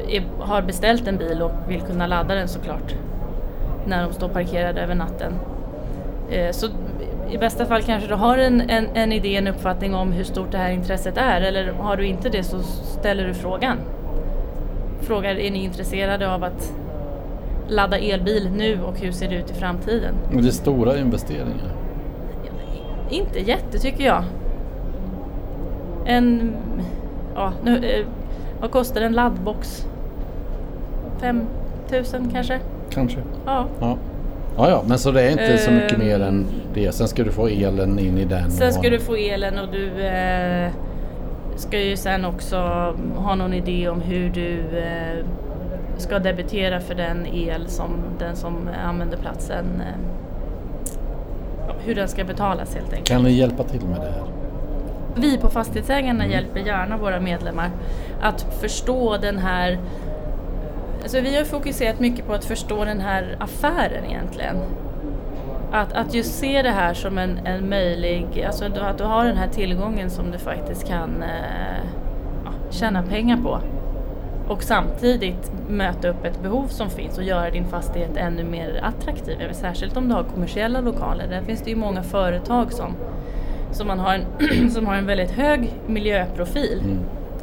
är, 0.09 0.23
har 0.39 0.61
beställt 0.61 1.07
en 1.07 1.17
bil 1.17 1.41
och 1.41 1.51
vill 1.67 1.81
kunna 1.81 2.07
ladda 2.07 2.35
den 2.35 2.47
såklart 2.47 2.95
när 3.85 4.03
de 4.03 4.13
står 4.13 4.27
parkerade 4.29 4.81
över 4.81 4.95
natten. 4.95 5.33
Eh, 6.31 6.51
Så 6.51 6.67
i 7.31 7.37
bästa 7.37 7.65
fall 7.65 7.81
kanske 7.81 8.07
du 8.09 8.15
har 8.15 8.37
en, 8.37 8.61
en, 8.61 8.85
en 8.93 9.11
idé, 9.11 9.35
en 9.35 9.47
uppfattning 9.47 9.95
om 9.95 10.11
hur 10.11 10.23
stort 10.23 10.51
det 10.51 10.57
här 10.57 10.71
intresset 10.71 11.17
är 11.17 11.41
eller 11.41 11.71
har 11.73 11.97
du 11.97 12.05
inte 12.05 12.29
det 12.29 12.43
så 12.43 12.59
ställer 12.99 13.27
du 13.27 13.33
frågan. 13.33 13.77
Frågar, 15.01 15.29
är 15.35 15.51
ni 15.51 15.63
intresserade 15.63 16.33
av 16.33 16.43
att 16.43 16.73
ladda 17.67 17.97
elbil 17.97 18.49
nu 18.55 18.81
och 18.81 18.99
hur 18.99 19.11
ser 19.11 19.29
det 19.29 19.35
ut 19.35 19.51
i 19.51 19.53
framtiden? 19.53 20.13
Och 20.35 20.41
Det 20.41 20.47
är 20.47 20.51
stora 20.51 20.97
investeringar. 20.97 21.71
Inte 23.09 23.39
jätte 23.39 23.79
tycker 23.79 24.03
jag. 24.03 24.23
En, 26.05 26.55
ja, 27.35 27.53
nu, 27.63 27.75
eh, 27.85 28.05
vad 28.61 28.71
kostar 28.71 29.01
en 29.01 29.13
laddbox? 29.13 29.85
5000 31.19 32.29
kanske? 32.33 32.59
Kanske. 32.89 33.19
Ja. 33.45 33.65
Ja. 33.79 33.97
Ja, 34.57 34.69
ja, 34.69 34.83
men 34.87 34.99
så 34.99 35.11
det 35.11 35.21
är 35.21 35.31
inte 35.31 35.57
så 35.57 35.71
mycket 35.71 35.91
Ehm. 35.93 35.99
mer 35.99 36.19
än 36.19 36.45
det. 36.73 36.91
Sen 36.91 37.07
ska 37.07 37.23
du 37.23 37.31
få 37.31 37.47
elen 37.47 37.99
in 37.99 38.17
i 38.17 38.25
den. 38.25 38.51
Sen 38.51 38.73
ska 38.73 38.89
du 38.89 38.99
få 38.99 39.15
elen 39.15 39.59
och 39.59 39.67
du 39.71 40.05
eh, 40.05 40.71
ska 41.55 41.79
ju 41.79 41.97
sen 41.97 42.25
också 42.25 42.57
ha 43.15 43.35
någon 43.35 43.53
idé 43.53 43.89
om 43.89 44.01
hur 44.01 44.29
du 44.29 44.53
eh, 44.77 45.25
ska 45.97 46.19
debitera 46.19 46.79
för 46.79 46.95
den 46.95 47.25
el 47.33 47.67
som 47.67 47.89
den 48.19 48.35
som 48.35 48.69
använder 48.85 49.17
platsen 49.17 49.65
eh, 49.81 49.99
hur 51.85 51.95
den 51.95 52.07
ska 52.07 52.23
betalas 52.23 52.75
helt 52.75 52.85
enkelt. 52.89 53.07
Kan 53.07 53.23
ni 53.23 53.31
hjälpa 53.31 53.63
till 53.63 53.81
med 53.81 53.99
det 54.01 54.05
här? 54.11 54.23
Vi 55.15 55.37
på 55.37 55.49
Fastighetsägarna 55.49 56.27
hjälper 56.27 56.59
gärna 56.59 56.97
våra 56.97 57.19
medlemmar 57.19 57.69
att 58.21 58.41
förstå 58.61 59.17
den 59.17 59.37
här 59.37 59.77
Alltså 61.03 61.21
vi 61.21 61.37
har 61.37 61.43
fokuserat 61.43 61.99
mycket 61.99 62.27
på 62.27 62.33
att 62.33 62.45
förstå 62.45 62.85
den 62.85 63.01
här 63.01 63.37
affären 63.39 64.05
egentligen. 64.05 64.57
Att, 65.71 65.93
att 65.93 66.13
just 66.13 66.39
se 66.39 66.61
det 66.61 66.71
här 66.71 66.93
som 66.93 67.17
en, 67.17 67.37
en 67.45 67.69
möjlig, 67.69 68.43
alltså 68.47 68.65
att 68.65 68.97
du 68.97 69.03
har 69.03 69.25
den 69.25 69.37
här 69.37 69.47
tillgången 69.47 70.09
som 70.09 70.31
du 70.31 70.37
faktiskt 70.37 70.87
kan 70.87 71.23
eh, 71.23 71.85
ja, 72.45 72.51
tjäna 72.71 73.03
pengar 73.03 73.37
på. 73.37 73.59
Och 74.47 74.63
samtidigt 74.63 75.51
möta 75.69 76.07
upp 76.07 76.25
ett 76.25 76.41
behov 76.41 76.67
som 76.67 76.89
finns 76.89 77.17
och 77.17 77.23
göra 77.23 77.49
din 77.49 77.65
fastighet 77.65 78.17
ännu 78.17 78.43
mer 78.43 78.79
attraktiv. 78.83 79.37
Särskilt 79.51 79.97
om 79.97 80.07
du 80.07 80.15
har 80.15 80.23
kommersiella 80.23 80.81
lokaler. 80.81 81.27
Där 81.27 81.41
finns 81.41 81.61
det 81.61 81.69
ju 81.69 81.75
många 81.75 82.03
företag 82.03 82.73
som, 82.73 82.93
som, 83.71 83.87
man 83.87 83.99
har, 83.99 84.13
en, 84.13 84.69
som 84.71 84.87
har 84.87 84.95
en 84.95 85.05
väldigt 85.05 85.31
hög 85.31 85.73
miljöprofil. 85.87 86.79
Mm. 86.83 86.99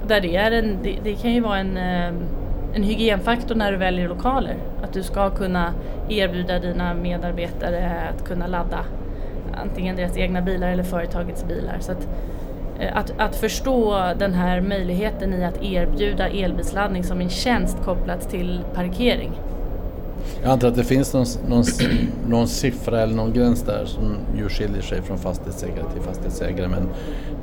Där 0.06 0.20
det, 0.20 0.36
är 0.36 0.50
en, 0.50 0.78
det, 0.82 0.98
det 1.04 1.14
kan 1.14 1.32
ju 1.32 1.40
vara 1.40 1.58
en, 1.58 1.76
eh, 1.76 2.12
en 2.74 2.82
hygienfaktor 2.82 3.54
när 3.54 3.72
du 3.72 3.78
väljer 3.78 4.08
lokaler. 4.08 4.56
Att 4.82 4.92
du 4.92 5.02
ska 5.02 5.30
kunna 5.30 5.74
erbjuda 6.08 6.58
dina 6.58 6.94
medarbetare 6.94 7.92
att 8.14 8.24
kunna 8.24 8.46
ladda 8.46 8.84
antingen 9.62 9.96
deras 9.96 10.16
egna 10.16 10.42
bilar 10.42 10.68
eller 10.68 10.82
företagets 10.82 11.44
bilar. 11.44 11.78
Så 11.80 11.92
att, 11.92 12.08
eh, 12.80 12.96
att, 12.96 13.12
att 13.18 13.36
förstå 13.36 14.12
den 14.18 14.34
här 14.34 14.60
möjligheten 14.60 15.34
i 15.34 15.44
att 15.44 15.62
erbjuda 15.62 16.28
elbilsladdning 16.28 17.04
som 17.04 17.20
en 17.20 17.30
tjänst 17.30 17.76
kopplat 17.84 18.30
till 18.30 18.60
parkering. 18.74 19.32
Jag 20.42 20.52
antar 20.52 20.68
att 20.68 20.76
det 20.76 20.84
finns 20.84 21.14
någon, 21.14 21.26
någon, 21.48 21.64
någon 22.28 22.48
siffra 22.48 23.00
eller 23.00 23.14
någon 23.14 23.32
gräns 23.32 23.62
där 23.62 23.84
som 23.84 24.16
ju 24.36 24.48
skiljer 24.48 24.82
sig 24.82 25.02
från 25.02 25.18
fastighetsägare 25.18 25.84
till 25.92 26.02
fastighetsägare 26.02 26.68
men 26.68 26.88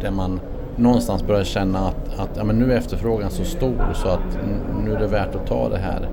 där 0.01 0.11
man 0.11 0.39
någonstans 0.77 1.23
börjar 1.27 1.43
känna 1.43 1.79
att, 1.79 2.19
att 2.19 2.29
ja, 2.37 2.43
men 2.43 2.59
nu 2.59 2.71
är 2.73 2.77
efterfrågan 2.77 3.29
så 3.29 3.43
stor 3.43 3.93
så 3.93 4.07
att 4.07 4.37
nu 4.85 4.93
är 4.95 4.99
det 4.99 5.07
värt 5.07 5.35
att 5.35 5.47
ta 5.47 5.69
det 5.69 5.77
här 5.77 6.07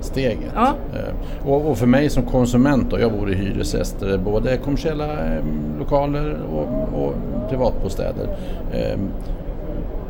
steget. 0.00 0.52
Ja. 0.54 0.74
Eh, 0.94 1.48
Och, 1.48 1.70
och 1.70 1.78
för 1.78 1.86
mig 1.86 2.10
som 2.10 2.22
konsument 2.22 2.90
då, 2.90 3.00
jag 3.00 3.12
bor 3.12 3.30
i 3.30 3.34
hyresgäster, 3.34 4.18
både 4.18 4.56
kommersiella 4.56 5.12
eh, 5.12 5.42
lokaler 5.78 6.36
och, 6.52 7.02
och 7.04 7.14
privatbostäder. 7.48 8.28
Eh, 8.72 8.98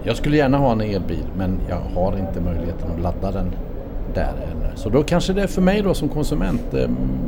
jag 0.02 0.16
skulle 0.16 0.36
gärna 0.36 0.58
ha 0.58 0.72
en 0.72 0.80
elbil 0.80 1.24
men 1.36 1.58
jag 1.68 2.00
har 2.00 2.18
inte 2.18 2.40
möjligheten 2.40 2.90
att 2.96 3.00
ladda 3.02 3.30
den 3.30 3.52
där 4.14 4.22
heller. 4.22 4.72
Så 4.74 4.88
då 4.88 5.02
kanske 5.02 5.32
det 5.32 5.42
är 5.42 5.46
för 5.46 5.62
mig 5.62 5.82
då 5.82 5.94
som 5.94 6.08
konsument 6.08 6.74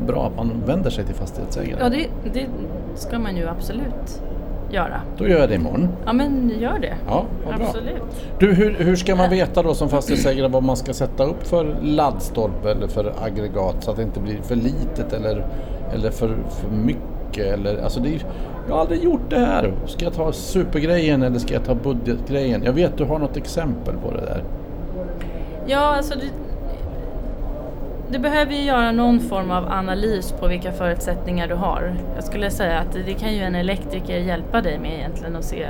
bra 0.07 0.27
att 0.27 0.37
man 0.37 0.53
vänder 0.67 0.91
sig 0.91 1.05
till 1.05 1.15
fastighetsägare. 1.15 1.77
Ja, 1.81 1.89
det, 1.89 2.07
det 2.33 2.47
ska 2.95 3.19
man 3.19 3.37
ju 3.37 3.49
absolut 3.49 4.23
göra. 4.71 5.01
Då 5.19 5.29
gör 5.29 5.41
jag 5.41 5.49
det 5.49 5.55
imorgon. 5.55 5.89
Ja, 6.07 6.13
men 6.13 6.53
gör 6.61 6.79
det. 6.79 6.95
Ja, 7.07 7.25
vad 7.47 7.57
bra. 7.57 7.67
Absolut. 7.67 8.03
Du, 8.39 8.55
hur, 8.55 8.75
hur 8.75 8.97
ska 8.97 9.17
man 9.17 9.31
veta 9.31 9.63
då 9.63 9.75
som 9.75 9.89
fastighetsägare 9.89 10.49
vad 10.49 10.63
man 10.63 10.77
ska 10.77 10.93
sätta 10.93 11.25
upp 11.25 11.47
för 11.47 11.77
laddstolpe 11.83 12.71
eller 12.71 12.89
för 12.89 13.13
aggregat 13.23 13.85
så 13.85 13.91
att 13.91 13.97
det 13.97 14.03
inte 14.03 14.21
blir 14.21 14.43
för 14.43 14.57
litet 14.57 15.13
eller, 15.13 15.47
eller 15.95 16.11
för, 16.11 16.29
för 16.29 16.71
mycket? 16.71 17.47
Eller, 17.47 17.83
alltså 17.83 18.01
det 18.01 18.09
är, 18.09 18.23
jag 18.69 18.75
har 18.75 18.81
aldrig 18.81 19.05
gjort 19.05 19.31
det 19.31 19.39
här. 19.39 19.73
Ska 19.87 20.05
jag 20.05 20.15
ta 20.15 20.33
supergrejen 20.33 21.23
eller 21.23 21.39
ska 21.39 21.55
jag 21.55 21.65
ta 21.65 21.75
budgetgrejen? 21.75 22.63
Jag 22.65 22.73
vet 22.73 22.99
du 22.99 23.05
har 23.05 23.19
något 23.19 23.37
exempel 23.37 23.95
på 23.95 24.11
det 24.11 24.21
där. 24.21 24.45
Ja, 25.67 25.97
alltså 25.97 26.15
det, 26.15 26.27
du 28.11 28.19
behöver 28.19 28.53
ju 28.53 28.63
göra 28.63 28.93
någon 28.93 29.21
form 29.21 29.51
av 29.51 29.73
analys 29.73 30.33
på 30.33 30.47
vilka 30.47 30.73
förutsättningar 30.73 31.49
du 31.49 31.55
har. 31.55 31.95
Jag 32.15 32.25
skulle 32.25 32.51
säga 32.51 32.79
att 32.79 32.93
det 33.07 33.15
kan 33.15 33.35
ju 33.35 33.43
en 33.43 33.55
elektriker 33.55 34.19
hjälpa 34.19 34.61
dig 34.61 34.79
med 34.79 34.99
egentligen 34.99 35.37
att 35.37 35.45
se 35.45 35.67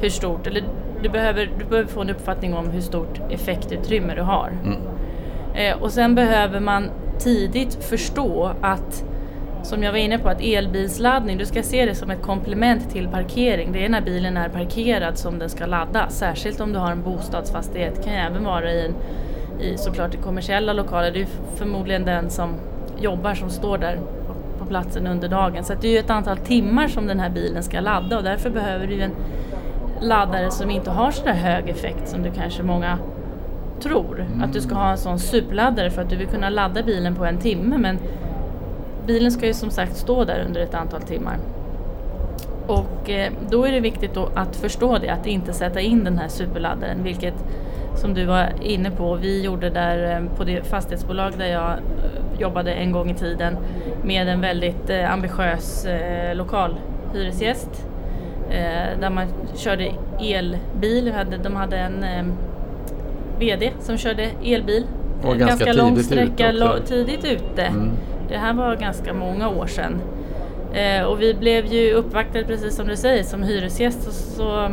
hur 0.00 0.08
stort, 0.08 0.46
eller 0.46 0.62
du 1.02 1.08
behöver, 1.08 1.50
du 1.58 1.64
behöver 1.64 1.90
få 1.90 2.00
en 2.00 2.10
uppfattning 2.10 2.54
om 2.54 2.70
hur 2.70 2.80
stort 2.80 3.20
effektutrymme 3.30 4.14
du 4.14 4.22
har. 4.22 4.52
Mm. 4.64 4.78
Eh, 5.54 5.82
och 5.82 5.92
sen 5.92 6.14
behöver 6.14 6.60
man 6.60 6.90
tidigt 7.18 7.84
förstå 7.84 8.52
att, 8.60 9.04
som 9.62 9.82
jag 9.82 9.92
var 9.92 9.98
inne 9.98 10.18
på, 10.18 10.28
att 10.28 10.40
elbilsladdning, 10.40 11.38
du 11.38 11.46
ska 11.46 11.62
se 11.62 11.86
det 11.86 11.94
som 11.94 12.10
ett 12.10 12.22
komplement 12.22 12.90
till 12.90 13.08
parkering. 13.08 13.72
Det 13.72 13.84
är 13.84 13.88
när 13.88 14.00
bilen 14.00 14.36
är 14.36 14.48
parkerad 14.48 15.18
som 15.18 15.38
den 15.38 15.50
ska 15.50 15.66
ladda, 15.66 16.08
särskilt 16.08 16.60
om 16.60 16.72
du 16.72 16.78
har 16.78 16.92
en 16.92 17.02
bostadsfastighet. 17.02 17.94
Det 17.96 18.02
kan 18.02 18.12
ju 18.12 18.18
även 18.18 18.44
vara 18.44 18.72
i, 18.72 18.86
en, 18.86 18.94
i 19.60 19.76
såklart 19.76 20.14
i 20.14 20.16
kommersiella 20.16 20.72
lokaler. 20.72 21.10
Det 21.10 21.20
är 21.20 21.28
förmodligen 21.56 22.04
den 22.04 22.30
som 22.30 22.54
jobbar 23.00 23.34
som 23.34 23.50
står 23.50 23.78
där 23.78 23.96
på, 23.96 24.58
på 24.58 24.66
platsen 24.66 25.06
under 25.06 25.28
dagen. 25.28 25.64
Så 25.64 25.74
det 25.80 25.88
är 25.88 25.92
ju 25.92 25.98
ett 25.98 26.10
antal 26.10 26.36
timmar 26.36 26.88
som 26.88 27.06
den 27.06 27.20
här 27.20 27.30
bilen 27.30 27.62
ska 27.62 27.80
ladda 27.80 28.16
och 28.16 28.22
därför 28.22 28.50
behöver 28.50 28.86
du 28.86 29.00
en 29.00 29.12
laddare 30.00 30.50
som 30.50 30.70
inte 30.70 30.90
har 30.90 31.10
så 31.10 31.28
hög 31.28 31.68
effekt 31.68 32.08
som 32.08 32.22
du 32.22 32.30
kanske 32.30 32.62
många 32.62 32.98
tror. 33.80 34.20
Mm. 34.20 34.42
Att 34.42 34.52
du 34.52 34.60
ska 34.60 34.74
ha 34.74 34.90
en 34.90 34.98
sån 34.98 35.18
superladdare 35.18 35.90
för 35.90 36.02
att 36.02 36.10
du 36.10 36.16
vill 36.16 36.26
kunna 36.26 36.48
ladda 36.48 36.82
bilen 36.82 37.14
på 37.14 37.24
en 37.24 37.38
timme 37.38 37.78
men 37.78 37.98
bilen 39.06 39.32
ska 39.32 39.46
ju 39.46 39.54
som 39.54 39.70
sagt 39.70 39.96
stå 39.96 40.24
där 40.24 40.44
under 40.46 40.60
ett 40.60 40.74
antal 40.74 41.02
timmar. 41.02 41.36
Och 42.66 43.10
eh, 43.10 43.32
då 43.50 43.64
är 43.64 43.72
det 43.72 43.80
viktigt 43.80 44.16
att 44.34 44.56
förstå 44.56 44.98
det, 44.98 45.08
att 45.08 45.26
inte 45.26 45.52
sätta 45.52 45.80
in 45.80 46.04
den 46.04 46.18
här 46.18 46.28
superladdaren 46.28 47.02
vilket 47.02 47.34
som 47.96 48.14
du 48.14 48.24
var 48.24 48.52
inne 48.62 48.90
på, 48.90 49.14
vi 49.14 49.42
gjorde 49.42 49.70
där 49.70 50.16
eh, 50.16 50.36
på 50.36 50.44
det 50.44 50.66
fastighetsbolag 50.66 51.32
där 51.38 51.46
jag 51.46 51.70
eh, 51.70 52.40
jobbade 52.40 52.72
en 52.72 52.92
gång 52.92 53.10
i 53.10 53.14
tiden 53.14 53.56
med 54.04 54.28
en 54.28 54.40
väldigt 54.40 54.90
ambitiös 54.90 55.86
lokalhyresgäst 56.34 57.86
där 59.00 59.10
man 59.10 59.26
körde 59.56 59.92
elbil. 60.20 61.12
De 61.42 61.56
hade 61.56 61.76
en 61.76 62.04
VD 63.38 63.72
som 63.80 63.96
körde 63.96 64.30
elbil. 64.44 64.86
Och 65.22 65.36
ganska, 65.36 65.64
ganska 65.64 65.72
lång 65.72 65.98
sträcka, 65.98 66.52
ut 66.52 66.86
tidigt 66.86 67.24
ute. 67.24 67.62
Mm. 67.62 67.90
Det 68.28 68.36
här 68.36 68.52
var 68.52 68.76
ganska 68.76 69.14
många 69.14 69.48
år 69.48 69.66
sedan. 69.66 70.00
Eh, 70.76 71.02
och 71.02 71.22
vi 71.22 71.34
blev 71.34 71.66
ju 71.66 71.92
uppvaktade 71.92 72.44
precis 72.44 72.76
som 72.76 72.86
du 72.86 72.96
säger 72.96 73.22
som 73.22 73.42
hyresgäst 73.42 74.02
så, 74.02 74.10
så 74.10 74.70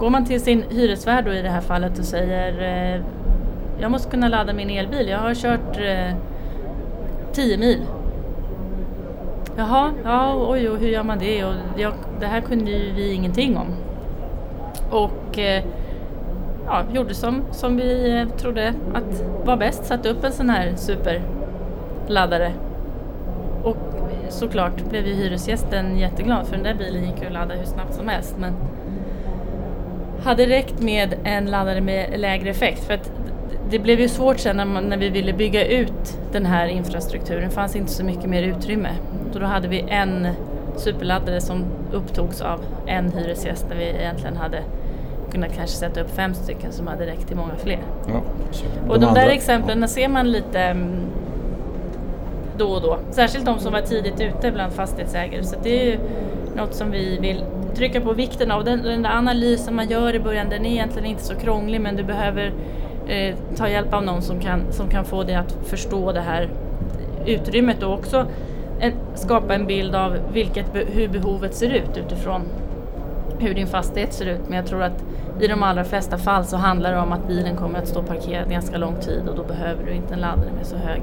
går 0.00 0.10
man 0.10 0.24
till 0.24 0.40
sin 0.40 0.64
hyresvärd 0.70 1.24
då 1.24 1.32
i 1.32 1.42
det 1.42 1.48
här 1.48 1.60
fallet 1.60 1.98
och 1.98 2.04
säger 2.04 2.62
eh, 2.94 3.02
jag 3.80 3.90
måste 3.90 4.10
kunna 4.10 4.28
ladda 4.28 4.52
min 4.52 4.70
elbil, 4.70 5.08
jag 5.08 5.18
har 5.18 5.34
kört 5.34 5.76
eh, 5.78 6.16
10 7.32 7.58
mil. 7.58 7.80
Jaha, 9.56 9.92
ja, 10.04 10.46
oj, 10.48 10.68
och 10.68 10.78
hur 10.78 10.88
gör 10.88 11.02
man 11.02 11.18
det? 11.18 11.44
Och 11.44 11.54
jag, 11.76 11.92
det 12.20 12.26
här 12.26 12.40
kunde 12.40 12.70
ju 12.70 12.92
vi 12.92 13.12
ingenting 13.12 13.56
om. 13.56 13.66
Och 14.90 15.38
eh, 15.38 15.64
ja, 16.66 16.82
gjorde 16.92 17.14
som, 17.14 17.42
som 17.50 17.76
vi 17.76 18.18
eh, 18.18 18.28
trodde 18.28 18.74
att 18.94 19.24
var 19.44 19.56
bäst, 19.56 19.84
satte 19.84 20.08
upp 20.08 20.24
en 20.24 20.32
sån 20.32 20.50
här 20.50 20.74
superladdare. 20.76 22.52
Och 23.62 23.76
såklart 24.28 24.84
blev 24.90 25.06
ju 25.06 25.14
hyresgästen 25.14 25.98
jätteglad 25.98 26.46
för 26.46 26.56
den 26.56 26.64
där 26.64 26.74
bilen 26.74 27.04
gick 27.04 27.20
ju 27.20 27.26
att 27.26 27.32
ladda 27.32 27.54
hur 27.54 27.64
snabbt 27.64 27.94
som 27.94 28.08
helst. 28.08 28.36
Men 28.38 28.52
hade 30.24 30.46
räckt 30.46 30.80
med 30.80 31.14
en 31.24 31.46
laddare 31.46 31.80
med 31.80 32.20
lägre 32.20 32.50
effekt. 32.50 32.84
För 32.84 32.94
att 32.94 33.12
det 33.70 33.78
blev 33.78 34.00
ju 34.00 34.08
svårt 34.08 34.38
sen 34.38 34.56
när, 34.56 34.64
man, 34.64 34.84
när 34.84 34.96
vi 34.96 35.08
ville 35.08 35.32
bygga 35.32 35.66
ut 35.66 36.18
den 36.32 36.46
här 36.46 36.66
infrastrukturen. 36.66 37.48
Det 37.48 37.54
fanns 37.54 37.76
inte 37.76 37.92
så 37.92 38.04
mycket 38.04 38.24
mer 38.24 38.42
utrymme. 38.42 38.90
Så 39.32 39.38
då 39.38 39.46
hade 39.46 39.68
vi 39.68 39.84
en 39.88 40.28
superladdare 40.76 41.40
som 41.40 41.64
upptogs 41.92 42.40
av 42.40 42.60
en 42.86 43.12
hyresgäst 43.12 43.66
när 43.68 43.76
vi 43.76 43.84
egentligen 43.84 44.36
hade 44.36 44.62
kunnat 45.32 45.54
kanske 45.56 45.76
sätta 45.76 46.00
upp 46.00 46.10
fem 46.10 46.34
stycken 46.34 46.72
som 46.72 46.86
hade 46.86 47.06
räckt 47.06 47.26
till 47.26 47.36
många 47.36 47.56
fler. 47.56 47.78
Ja, 48.06 48.22
de 48.84 48.90
och 48.90 49.00
de 49.00 49.06
andra, 49.06 49.20
där 49.20 49.30
exemplen 49.30 49.80
ja. 49.80 49.88
ser 49.88 50.08
man 50.08 50.32
lite 50.32 50.60
mm, 50.60 51.06
då 52.56 52.66
och 52.66 52.82
då. 52.82 52.98
Särskilt 53.10 53.46
de 53.46 53.58
som 53.58 53.72
var 53.72 53.80
tidigt 53.80 54.20
ute 54.20 54.52
bland 54.52 54.72
fastighetsägare. 54.72 55.44
Så 55.44 55.56
det 55.62 55.80
är 55.80 55.84
ju 55.84 55.98
något 56.56 56.74
som 56.74 56.90
vi 56.90 57.18
vill 57.18 57.44
trycka 57.76 58.00
på 58.00 58.12
vikten 58.12 58.50
av. 58.50 58.64
Den, 58.64 58.82
den 58.82 59.02
där 59.02 59.10
analysen 59.10 59.74
man 59.74 59.88
gör 59.88 60.14
i 60.14 60.20
början 60.20 60.48
den 60.50 60.66
är 60.66 60.70
egentligen 60.70 61.06
inte 61.06 61.22
så 61.22 61.34
krånglig 61.34 61.80
men 61.80 61.96
du 61.96 62.02
behöver 62.02 62.52
eh, 63.08 63.34
ta 63.56 63.68
hjälp 63.68 63.94
av 63.94 64.04
någon 64.04 64.22
som 64.22 64.40
kan, 64.40 64.72
som 64.72 64.88
kan 64.88 65.04
få 65.04 65.22
dig 65.22 65.34
att 65.34 65.58
förstå 65.64 66.12
det 66.12 66.20
här 66.20 66.48
utrymmet 67.26 67.82
och 67.82 67.94
också 67.94 68.26
en, 68.80 68.92
skapa 69.14 69.54
en 69.54 69.66
bild 69.66 69.94
av 69.94 70.16
vilket, 70.32 70.66
hur 70.74 71.08
behovet 71.08 71.54
ser 71.54 71.70
ut 71.70 71.96
utifrån 71.96 72.42
hur 73.38 73.54
din 73.54 73.66
fastighet 73.66 74.12
ser 74.12 74.26
ut 74.26 74.40
men 74.48 74.56
jag 74.56 74.66
tror 74.66 74.82
att 74.82 75.04
i 75.40 75.46
de 75.46 75.62
allra 75.62 75.84
flesta 75.84 76.18
fall 76.18 76.44
så 76.44 76.56
handlar 76.56 76.92
det 76.92 76.98
om 76.98 77.12
att 77.12 77.28
bilen 77.28 77.56
kommer 77.56 77.78
att 77.78 77.88
stå 77.88 78.02
parkerad 78.02 78.50
ganska 78.50 78.78
lång 78.78 78.96
tid 78.96 79.28
och 79.28 79.36
då 79.36 79.44
behöver 79.44 79.84
du 79.86 79.92
inte 79.92 80.14
en 80.14 80.20
laddare 80.20 80.52
med 80.56 80.66
så 80.66 80.76
hög 80.76 81.02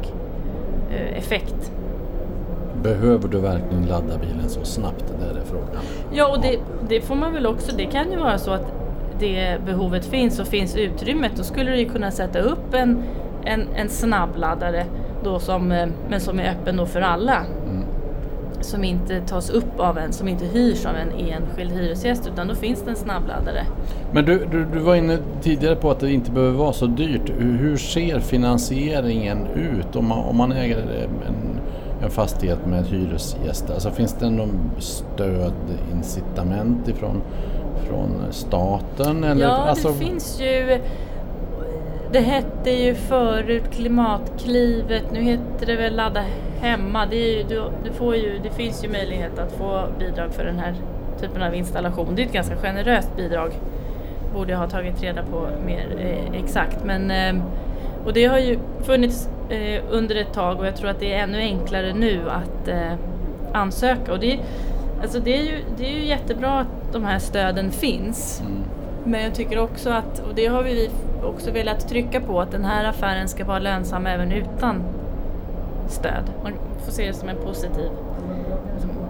eh, 0.91 1.17
effekt. 1.17 1.71
Behöver 2.84 3.27
du 3.27 3.39
verkligen 3.39 3.86
ladda 3.86 4.17
bilen 4.17 4.50
så 4.50 4.63
snabbt? 4.63 5.05
Det 5.19 5.39
är 5.39 5.43
frågan. 5.46 5.81
Ja, 6.13 6.27
och 6.27 6.41
det, 6.41 6.60
det, 6.89 7.01
får 7.01 7.15
man 7.15 7.34
väl 7.34 7.46
också. 7.46 7.75
Det 7.75 7.86
kan 7.86 8.12
ju 8.12 8.17
vara 8.17 8.38
så 8.38 8.51
att 8.51 8.74
det 9.19 9.65
behovet 9.65 10.05
finns 10.05 10.39
och 10.39 10.48
finns 10.48 10.75
utrymmet. 10.75 11.31
Då 11.36 11.43
skulle 11.43 11.72
du 11.72 11.77
ju 11.77 11.89
kunna 11.89 12.12
sätta 12.12 12.39
upp 12.39 12.74
en, 12.74 13.03
en, 13.46 13.67
en 13.75 13.89
snabbladdare 13.89 14.86
då 15.24 15.39
som, 15.39 15.72
eh, 15.72 15.88
men 16.10 16.22
som 16.22 16.39
är 16.39 16.51
öppen 16.51 16.77
då 16.77 16.86
för 16.86 17.01
alla. 17.01 17.46
Mm 17.65 17.84
som 18.62 18.84
inte 18.84 19.22
tas 19.22 19.50
upp 19.50 19.79
av 19.79 19.98
en, 19.98 20.13
som 20.13 20.27
inte 20.27 20.46
hyrs 20.46 20.86
av 20.86 20.96
en 20.96 21.12
enskild 21.12 21.72
hyresgäst 21.72 22.29
utan 22.34 22.48
då 22.48 22.55
finns 22.55 22.81
det 22.81 22.89
en 22.89 22.96
snabbladdare. 22.96 23.65
Men 24.12 24.25
du, 24.25 24.46
du, 24.51 24.65
du 24.65 24.79
var 24.79 24.96
inne 24.96 25.17
tidigare 25.41 25.75
på 25.75 25.91
att 25.91 26.00
det 26.00 26.12
inte 26.12 26.31
behöver 26.31 26.57
vara 26.57 26.74
så 26.74 26.86
dyrt. 26.86 27.31
Hur, 27.38 27.57
hur 27.57 27.77
ser 27.77 28.19
finansieringen 28.19 29.48
ut 29.48 29.96
om 29.96 30.05
man, 30.07 30.19
om 30.19 30.38
man 30.38 30.51
äger 30.51 30.77
en, 30.77 31.57
en 32.04 32.10
fastighet 32.10 32.66
med 32.66 32.86
hyresgäster? 32.86 33.74
Alltså 33.74 33.92
finns 33.92 34.13
det 34.13 34.30
någon 34.30 34.72
stödincitament 34.80 36.88
ifrån 36.88 37.22
från 37.88 38.24
staten? 38.32 39.24
Eller? 39.24 39.46
Ja, 39.46 39.50
alltså... 39.50 39.88
det 39.88 39.94
finns 39.94 40.42
ju 40.42 40.80
det 42.12 42.20
hette 42.20 42.72
ju 42.72 42.96
förut 42.96 43.63
Klimatklivet, 43.72 45.12
nu 45.12 45.22
heter 45.22 45.66
det 45.66 45.75
väl 45.75 45.96
Ladda 45.96 46.24
hemma. 46.60 47.06
Det, 47.06 47.16
ju, 47.16 47.44
du, 47.44 47.63
du 47.84 47.92
får 47.92 48.16
ju, 48.16 48.39
det 48.44 48.50
finns 48.50 48.84
ju 48.84 48.89
möjlighet 48.89 49.39
att 49.39 49.51
få 49.51 49.88
bidrag 50.00 50.34
för 50.34 50.46
den 50.46 50.60
här 50.60 50.75
typen 51.22 51.44
av 51.44 51.56
installation. 51.56 52.16
Det 52.16 52.22
är 52.22 52.25
ett 52.25 52.34
ganska 52.34 52.56
generöst 52.56 53.16
bidrag. 53.16 53.51
Borde 54.34 54.51
jag 54.51 54.60
ha 54.60 54.70
tagit 54.70 55.04
reda 55.04 55.24
på 55.24 55.48
mer 55.66 55.88
eh, 56.00 56.42
exakt. 56.42 56.84
Men, 56.84 57.12
eh, 57.12 57.44
och 58.06 58.13
det 58.13 58.25
har 58.25 58.38
ju 58.38 58.60
funnits 58.84 59.30
eh, 59.50 59.82
under 59.89 60.16
ett 60.16 60.34
tag 60.34 60.60
och 60.60 60.68
jag 60.68 60.75
tror 60.75 60.89
att 60.89 61.00
det 61.00 61.13
är 61.13 61.24
ännu 61.24 61.38
enklare 61.38 61.94
nu 61.94 62.22
att 62.30 62.68
eh, 62.68 62.94
ansöka. 63.54 64.13
Och 64.13 64.20
det, 64.20 64.39
alltså 65.01 65.20
det, 65.20 65.38
är 65.38 65.44
ju, 65.44 65.63
det 65.77 65.86
är 65.86 65.94
ju 65.94 66.06
jättebra 66.06 66.60
att 66.60 66.94
de 66.94 67.06
här 67.06 67.20
stöden 67.20 67.72
finns. 67.72 68.42
Mm. 68.42 68.63
Men 69.04 69.24
jag 69.24 69.36
tycker 69.36 69.60
också 69.60 69.89
att, 69.89 70.20
och 70.20 70.36
det 70.36 70.46
har 70.48 70.63
vi 70.63 70.89
också 71.24 71.51
velat 71.51 71.89
trycka 71.89 72.22
på, 72.22 72.42
att 72.42 72.51
den 72.51 72.66
här 72.66 72.86
affären 72.86 73.27
ska 73.27 73.46
vara 73.46 73.60
lönsam 73.60 74.06
även 74.06 74.32
utan 74.32 74.84
stöd. 75.88 76.24
Man 76.44 76.54
får 76.86 76.92
se 76.92 77.08
det 77.08 77.13
som 77.13 77.30
en 77.30 77.38
positiv 77.38 77.89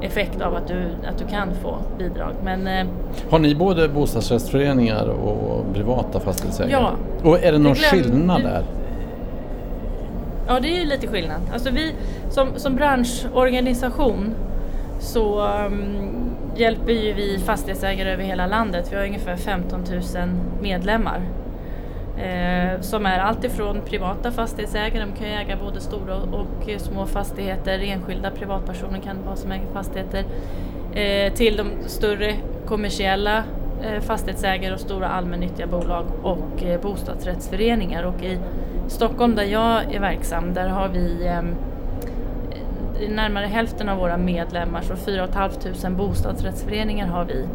effekt 0.02 0.42
av 0.42 0.56
att 0.56 0.68
du, 0.68 0.84
att 1.10 1.18
du 1.18 1.28
kan 1.28 1.48
få 1.62 1.78
bidrag. 1.98 2.34
Men, 2.44 2.68
eh, 2.68 2.88
Har 3.30 3.40
ni 3.40 3.56
både 3.56 3.90
bostadsrättsföreningar 3.90 5.08
och 5.08 5.74
privata 5.74 6.20
fastighetsägare? 6.20 6.72
Ja. 6.72 6.92
Och 7.30 7.44
är 7.44 7.52
det 7.52 7.58
någon 7.58 7.74
glöm, 7.74 7.90
skillnad 7.92 8.44
där? 8.44 8.64
Ja, 10.48 10.60
det 10.60 10.68
är 10.68 10.80
ju 10.80 10.86
lite 10.86 11.08
skillnad. 11.08 11.42
Alltså 11.54 11.70
vi 11.70 11.94
som, 12.30 12.60
som 12.60 12.76
branschorganisation 12.76 14.36
så 15.00 15.48
um, 15.48 16.28
hjälper 16.56 16.94
ju 16.94 17.14
vi 17.14 17.40
fastighetsägare 17.40 18.12
över 18.14 18.24
hela 18.24 18.48
landet. 18.48 18.88
Vi 18.92 18.96
har 18.96 19.06
ungefär 19.06 19.36
15 19.36 19.84
000 19.92 20.02
medlemmar. 20.62 21.22
Eh, 22.18 22.82
som 22.82 23.06
är 23.06 23.20
alltifrån 23.20 23.82
privata 23.86 24.32
fastighetsägare, 24.32 25.06
de 25.06 25.12
kan 25.20 25.28
ju 25.28 25.34
äga 25.34 25.58
både 25.64 25.82
stora 25.82 26.16
och 26.16 26.70
små 26.82 27.06
fastigheter, 27.06 27.80
enskilda 27.80 28.32
privatpersoner 28.32 29.00
kan 29.00 29.18
det 29.18 29.24
vara 29.24 29.36
som 29.36 29.52
äger 29.52 29.74
fastigheter, 29.74 30.26
eh, 30.94 31.34
till 31.34 31.58
de 31.58 31.72
större 31.86 32.34
kommersiella 32.66 33.44
Eh, 33.84 34.02
fastighetsägare 34.02 34.74
och 34.74 34.80
stora 34.80 35.08
allmännyttiga 35.08 35.68
bolag 35.68 36.06
och 36.24 36.64
eh, 36.64 36.82
bostadsrättsföreningar. 36.82 38.04
Och 38.04 38.24
i 38.24 38.40
Stockholm 38.88 39.36
där 39.36 39.44
jag 39.44 39.94
är 39.96 40.00
verksam, 40.00 40.54
där 40.54 40.68
har 40.68 40.90
vi 40.90 41.28
eh, 41.28 41.42
närmare 43.10 43.46
hälften 43.46 43.90
av 43.90 43.98
våra 43.98 44.18
medlemmar, 44.18 44.82
så 44.82 44.96
4 44.96 45.28
500 45.28 45.90
bostadsrättsföreningar 45.90 47.08
har 47.08 47.26
vi 47.26 47.46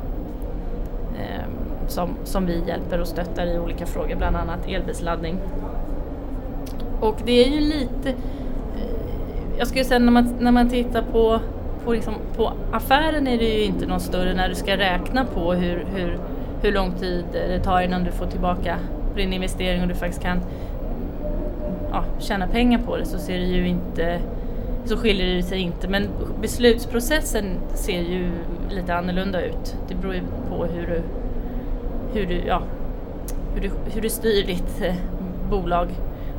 som, 1.86 2.10
som 2.24 2.46
vi 2.46 2.62
hjälper 2.66 3.00
och 3.00 3.06
stöttar 3.06 3.46
i 3.46 3.58
olika 3.58 3.86
frågor, 3.86 4.16
bland 4.16 4.36
annat 4.36 4.68
elbilsladdning. 4.68 5.38
Och 7.00 7.16
det 7.24 7.44
är 7.44 7.50
ju 7.50 7.60
lite, 7.60 8.14
jag 9.58 9.68
skulle 9.68 9.84
säga 9.84 9.98
när 9.98 10.12
man, 10.12 10.34
när 10.40 10.52
man 10.52 10.68
tittar 10.68 11.02
på, 11.02 11.40
på, 11.84 11.92
liksom, 11.92 12.14
på 12.36 12.52
affären 12.72 13.26
är 13.26 13.38
det 13.38 13.44
ju 13.44 13.64
inte 13.64 13.86
någon 13.86 14.00
större 14.00 14.34
när 14.34 14.48
du 14.48 14.54
ska 14.54 14.76
räkna 14.76 15.24
på 15.24 15.52
hur, 15.52 15.86
hur, 15.94 16.18
hur 16.62 16.72
lång 16.72 16.92
tid 16.92 17.24
det 17.32 17.58
tar 17.58 17.80
innan 17.80 18.04
du 18.04 18.10
får 18.10 18.26
tillbaka 18.26 18.78
din 19.16 19.32
investering 19.32 19.82
och 19.82 19.88
du 19.88 19.94
faktiskt 19.94 20.22
kan 20.22 20.40
ja, 21.90 22.04
tjäna 22.18 22.46
pengar 22.46 22.78
på 22.78 22.96
det 22.96 23.04
så 23.04 23.18
ser 23.18 23.38
det 23.38 23.46
ju 23.46 23.68
inte 23.68 24.20
så 24.84 24.96
skiljer 24.96 25.36
det 25.36 25.42
sig 25.42 25.60
inte 25.60 25.88
men 25.88 26.08
beslutsprocessen 26.40 27.44
ser 27.74 28.00
ju 28.00 28.30
lite 28.70 28.94
annorlunda 28.94 29.44
ut. 29.44 29.76
Det 29.88 29.94
beror 29.94 30.14
ju 30.14 30.20
på 30.48 30.64
hur 30.64 30.86
du, 30.86 31.02
hur 32.12 32.26
du, 32.26 32.42
ja, 32.46 32.62
hur 33.54 33.60
du, 33.62 33.70
hur 33.94 34.00
du 34.00 34.08
styr 34.08 34.46
ditt 34.46 34.82
eh, 34.82 34.94
bolag. 35.50 35.88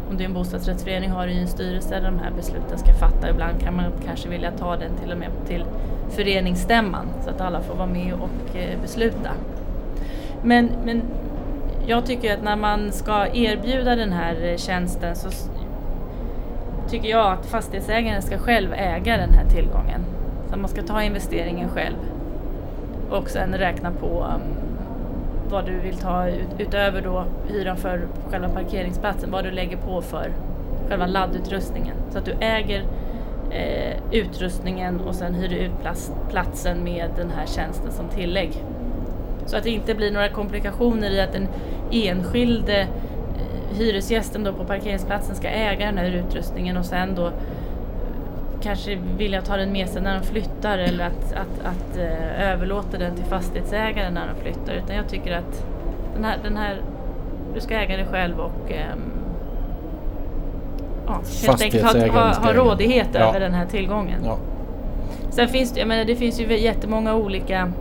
Om 0.09 0.17
det 0.17 0.23
är 0.23 0.25
en 0.25 0.33
bostadsrättsförening 0.33 1.09
har 1.09 1.27
du 1.27 1.33
ju 1.33 1.39
en 1.39 1.47
styrelse 1.47 1.89
där 1.89 2.01
de 2.01 2.19
här 2.19 2.31
besluten 2.31 2.77
ska 2.77 2.93
fatta. 2.93 3.29
Ibland 3.29 3.59
kan 3.61 3.75
man 3.75 3.85
kanske 4.05 4.29
vilja 4.29 4.51
ta 4.51 4.75
den 4.75 4.91
till 5.01 5.11
och 5.11 5.17
med 5.17 5.29
till 5.47 5.65
föreningsstämman 6.09 7.05
så 7.23 7.29
att 7.29 7.41
alla 7.41 7.61
får 7.61 7.75
vara 7.75 7.87
med 7.87 8.13
och 8.13 8.55
eh, 8.55 8.81
besluta. 8.81 9.29
Men, 10.43 10.69
men 10.85 11.01
jag 11.87 12.05
tycker 12.05 12.33
att 12.33 12.43
när 12.43 12.55
man 12.55 12.91
ska 12.91 13.27
erbjuda 13.27 13.95
den 13.95 14.11
här 14.11 14.45
eh, 14.45 14.57
tjänsten 14.57 15.15
så 15.15 15.29
tycker 16.89 17.09
jag 17.09 17.31
att 17.31 17.45
fastighetsägaren 17.45 18.21
ska 18.21 18.37
själv 18.37 18.73
äga 18.73 19.17
den 19.17 19.33
här 19.33 19.45
tillgången. 19.45 20.01
Så 20.49 20.57
man 20.57 20.69
ska 20.69 20.81
ta 20.81 21.03
investeringen 21.03 21.69
själv 21.69 21.95
och 23.09 23.29
sen 23.29 23.53
räkna 23.53 23.91
på 23.91 24.25
um, 24.35 24.41
vad 25.53 25.65
du 25.65 25.79
vill 25.79 25.97
ta 25.97 26.27
utöver 26.57 27.01
då 27.01 27.25
hyran 27.47 27.77
för 27.77 28.07
själva 28.29 28.49
parkeringsplatsen, 28.49 29.31
vad 29.31 29.43
du 29.43 29.51
lägger 29.51 29.77
på 29.77 30.01
för 30.01 30.31
själva 30.89 31.07
laddutrustningen. 31.07 31.95
Så 32.11 32.17
att 32.17 32.25
du 32.25 32.31
äger 32.39 32.83
eh, 33.51 33.97
utrustningen 34.11 34.99
och 34.99 35.15
sen 35.15 35.33
hyr 35.35 35.47
du 35.47 35.55
ut 35.55 35.81
plats, 35.81 36.11
platsen 36.29 36.83
med 36.83 37.09
den 37.17 37.29
här 37.29 37.45
tjänsten 37.45 37.91
som 37.91 38.09
tillägg. 38.09 38.63
Så 39.45 39.57
att 39.57 39.63
det 39.63 39.69
inte 39.69 39.95
blir 39.95 40.11
några 40.11 40.29
komplikationer 40.29 41.09
i 41.09 41.21
att 41.21 41.33
den 41.33 41.47
enskilde 41.91 42.81
eh, 42.81 43.77
hyresgästen 43.77 44.43
då 44.43 44.53
på 44.53 44.63
parkeringsplatsen 44.63 45.35
ska 45.35 45.47
äga 45.47 45.85
den 45.85 45.97
här 45.97 46.11
utrustningen 46.11 46.77
och 46.77 46.85
sen 46.85 47.15
då 47.15 47.31
kanske 48.63 48.97
vilja 49.17 49.41
ta 49.41 49.57
den 49.57 49.71
med 49.71 49.89
sig 49.89 50.01
när 50.01 50.19
de 50.19 50.25
flyttar 50.25 50.77
eller 50.77 51.05
att, 51.05 51.33
att, 51.33 51.65
att 51.65 51.97
uh, 51.97 52.51
överlåta 52.51 52.97
den 52.97 53.15
till 53.15 53.25
fastighetsägaren 53.25 54.13
när 54.13 54.27
de 54.27 54.41
flyttar. 54.41 54.73
Utan 54.73 54.95
jag 54.95 55.07
tycker 55.09 55.37
att 55.37 55.65
den 56.15 56.23
här, 56.23 56.37
den 56.43 56.57
här 56.57 56.81
du 57.53 57.61
ska 57.61 57.75
äga 57.75 57.97
det 57.97 58.05
själv 58.05 58.39
och 58.39 58.71
um, 58.71 59.11
ja, 61.05 61.21
helt 61.47 61.61
enkelt 61.61 61.83
ha, 61.83 62.07
ha, 62.07 62.33
ha 62.33 62.53
rådighet 62.53 63.09
ja. 63.13 63.19
över 63.19 63.39
den 63.39 63.53
här 63.53 63.65
tillgången. 63.65 64.21
Ja. 64.25 64.37
Sen 65.29 65.47
finns 65.47 65.71
det, 65.71 65.79
jag 65.79 65.87
menar, 65.87 66.05
det 66.05 66.15
finns 66.15 66.39
ju 66.39 66.59
jättemånga 66.59 67.15
olika 67.15 67.71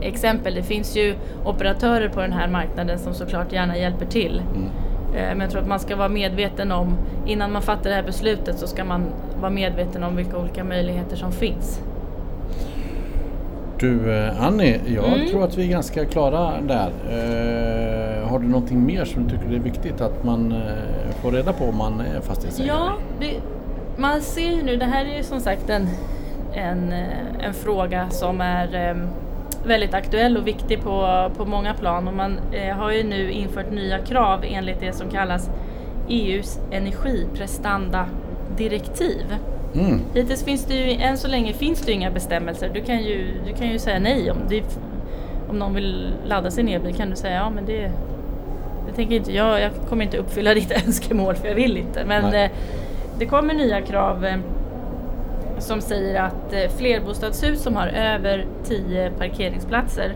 exempel. 0.00 0.54
Det 0.54 0.62
finns 0.62 0.96
ju 0.96 1.14
operatörer 1.44 2.08
på 2.08 2.20
den 2.20 2.32
här 2.32 2.48
marknaden 2.48 2.98
som 2.98 3.14
såklart 3.14 3.52
gärna 3.52 3.78
hjälper 3.78 4.06
till. 4.06 4.42
Mm. 4.54 4.68
Eh, 5.16 5.28
men 5.28 5.40
jag 5.40 5.50
tror 5.50 5.62
att 5.62 5.68
man 5.68 5.80
ska 5.80 5.96
vara 5.96 6.08
medveten 6.08 6.72
om, 6.72 6.96
innan 7.26 7.52
man 7.52 7.62
fattar 7.62 7.90
det 7.90 7.96
här 7.96 8.02
beslutet 8.02 8.58
så 8.58 8.66
ska 8.66 8.84
man 8.84 9.04
vara 9.40 9.50
medveten 9.50 10.02
om 10.02 10.16
vilka 10.16 10.38
olika 10.38 10.64
möjligheter 10.64 11.16
som 11.16 11.32
finns. 11.32 11.80
Du 13.78 14.18
eh, 14.18 14.44
Annie, 14.46 14.80
jag 14.86 15.12
mm. 15.12 15.28
tror 15.28 15.44
att 15.44 15.58
vi 15.58 15.64
är 15.64 15.68
ganska 15.68 16.04
klara 16.04 16.60
där. 16.60 16.88
Uh, 16.88 18.28
har 18.28 18.38
du 18.38 18.48
någonting 18.48 18.86
mer 18.86 19.04
som 19.04 19.24
du 19.24 19.30
tycker 19.30 19.54
är 19.54 19.58
viktigt 19.58 20.00
att 20.00 20.24
man 20.24 20.52
uh, 20.52 20.60
får 21.22 21.32
reda 21.32 21.52
på 21.52 21.64
om 21.64 21.76
man 21.76 22.00
är 22.00 22.20
fastighetsägare? 22.20 22.78
Ja, 22.78 22.92
det, 23.20 23.40
man 23.96 24.20
ser 24.20 24.50
ju 24.50 24.62
nu, 24.62 24.76
det 24.76 24.84
här 24.84 25.04
är 25.04 25.16
ju 25.16 25.22
som 25.22 25.40
sagt 25.40 25.70
en, 25.70 25.88
en, 26.54 26.92
en 27.40 27.54
fråga 27.54 28.10
som 28.10 28.40
är 28.40 28.90
um, 28.90 29.08
väldigt 29.66 29.94
aktuell 29.94 30.36
och 30.36 30.46
viktig 30.46 30.82
på, 30.82 31.30
på 31.36 31.44
många 31.44 31.74
plan 31.74 32.08
och 32.08 32.14
man 32.14 32.38
eh, 32.52 32.76
har 32.76 32.92
ju 32.92 33.04
nu 33.04 33.30
infört 33.30 33.70
nya 33.70 33.98
krav 33.98 34.44
enligt 34.44 34.80
det 34.80 34.92
som 34.92 35.10
kallas 35.10 35.50
EUs 36.08 36.58
energiprestanda-direktiv. 38.46 39.36
Mm. 39.74 40.00
Hittills 40.14 40.44
finns 40.44 40.64
det 40.64 40.74
ju, 40.74 41.02
än 41.02 41.18
så 41.18 41.28
länge 41.28 41.52
finns 41.52 41.80
det 41.80 41.86
ju 41.86 41.92
inga 41.92 42.10
bestämmelser. 42.10 42.70
Du 42.74 42.80
kan 42.80 43.02
ju, 43.02 43.40
du 43.46 43.52
kan 43.52 43.68
ju 43.68 43.78
säga 43.78 43.98
nej 43.98 44.30
om, 44.30 44.38
det, 44.48 44.64
om 45.48 45.58
någon 45.58 45.74
vill 45.74 46.12
ladda 46.24 46.50
sin 46.50 46.68
elbil 46.68 46.94
kan 46.94 47.10
du 47.10 47.16
säga 47.16 47.34
ja 47.34 47.50
men 47.50 47.66
det, 47.66 47.90
det 48.86 48.92
tänker 48.92 49.16
inte 49.16 49.32
jag, 49.32 49.60
jag 49.60 49.70
kommer 49.88 50.04
inte 50.04 50.18
uppfylla 50.18 50.54
ditt 50.54 50.86
önskemål 50.86 51.34
för 51.34 51.48
jag 51.48 51.54
vill 51.54 51.76
inte. 51.76 52.04
Men 52.04 52.34
eh, 52.34 52.50
det 53.18 53.26
kommer 53.26 53.54
nya 53.54 53.82
krav 53.82 54.24
eh, 54.24 54.36
som 55.58 55.80
säger 55.80 56.22
att 56.22 56.52
eh, 56.52 56.70
flerbostadshus 56.78 57.62
som 57.62 57.76
har 57.76 57.86
över 57.86 58.46
10 58.64 59.10
parkeringsplatser 59.10 60.12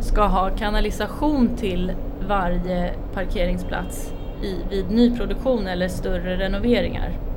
ska 0.00 0.22
ha 0.26 0.50
kanalisation 0.50 1.56
till 1.56 1.92
varje 2.28 2.92
parkeringsplats 3.14 4.12
i, 4.42 4.56
vid 4.70 4.90
nyproduktion 4.90 5.66
eller 5.66 5.88
större 5.88 6.36
renoveringar. 6.36 7.29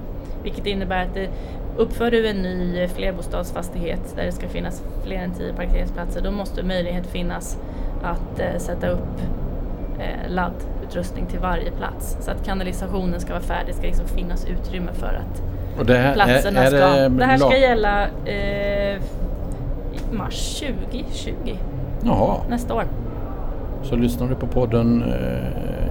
Vilket 0.44 0.66
innebär 0.66 1.04
att 1.04 1.14
det, 1.14 1.30
uppför 1.78 2.12
du 2.12 2.28
en 2.28 2.38
ny 2.38 2.88
flerbostadsfastighet 2.88 4.16
där 4.16 4.26
det 4.26 4.32
ska 4.32 4.48
finnas 4.48 4.84
fler 5.04 5.18
än 5.18 5.34
10 5.34 5.54
parkeringsplatser 5.54 6.22
då 6.22 6.32
måste 6.32 6.64
möjlighet 6.64 7.08
finnas 7.08 7.58
att 8.04 8.40
eh, 8.40 8.58
sätta 8.58 8.88
upp 8.88 9.22
eh, 10.00 10.32
laddutrustning 10.32 11.26
till 11.26 11.40
varje 11.40 11.72
plats. 11.72 12.18
Så 12.20 12.32
att 12.32 12.46
kanalisationen 12.46 13.20
ska 13.20 13.34
vara 13.34 13.44
färdig, 13.44 13.68
det 13.68 13.74
ska 13.74 13.88
liksom 13.88 14.08
finnas 14.08 14.46
utrymme 14.46 14.94
för 14.94 15.08
att 15.08 15.42
och 15.80 15.86
det 15.86 15.98
här, 15.98 16.14
platserna 16.14 16.64
är, 16.64 16.66
är 16.66 16.70
ska... 16.70 16.88
Det, 16.88 17.10
det 17.10 17.26
här 17.26 17.38
ska 17.38 17.58
gälla 17.58 18.08
eh, 18.26 19.02
mars 20.12 20.60
2020. 20.60 21.34
Jaha. 22.04 22.38
Nästa 22.50 22.74
år. 22.74 22.86
Så 23.84 23.96
lyssnar 23.96 24.28
du 24.28 24.36
på 24.36 24.48
podden 24.48 25.04
eh, 25.04 25.83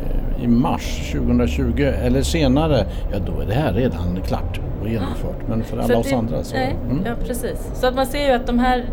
i 0.43 0.49
mars 0.49 1.13
2020 1.13 1.83
eller 1.83 2.23
senare, 2.23 2.87
ja 3.13 3.19
då 3.19 3.41
är 3.41 3.47
det 3.47 3.55
här 3.55 3.73
redan 3.73 4.21
klart 4.27 4.61
och 4.83 4.89
genomfört. 4.89 5.49
Men 5.49 5.65
för 5.65 5.79
alla 5.79 5.99
oss 5.99 6.09
det, 6.11 6.17
andra 6.17 6.45
så... 6.45 6.55
Nej, 6.55 6.77
mm. 6.91 7.03
Ja 7.07 7.13
precis. 7.27 7.71
Så 7.75 7.87
att 7.87 7.95
man 7.95 8.07
ser 8.07 8.27
ju 8.27 8.33
att 8.33 8.47
de 8.47 8.59
här, 8.59 8.85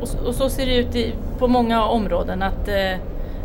och, 0.00 0.26
och 0.26 0.34
så 0.34 0.48
ser 0.48 0.66
det 0.66 0.76
ut 0.76 0.96
i, 0.96 1.14
på 1.38 1.48
många 1.48 1.84
områden 1.84 2.42
att 2.42 2.68
eh, 2.68 2.98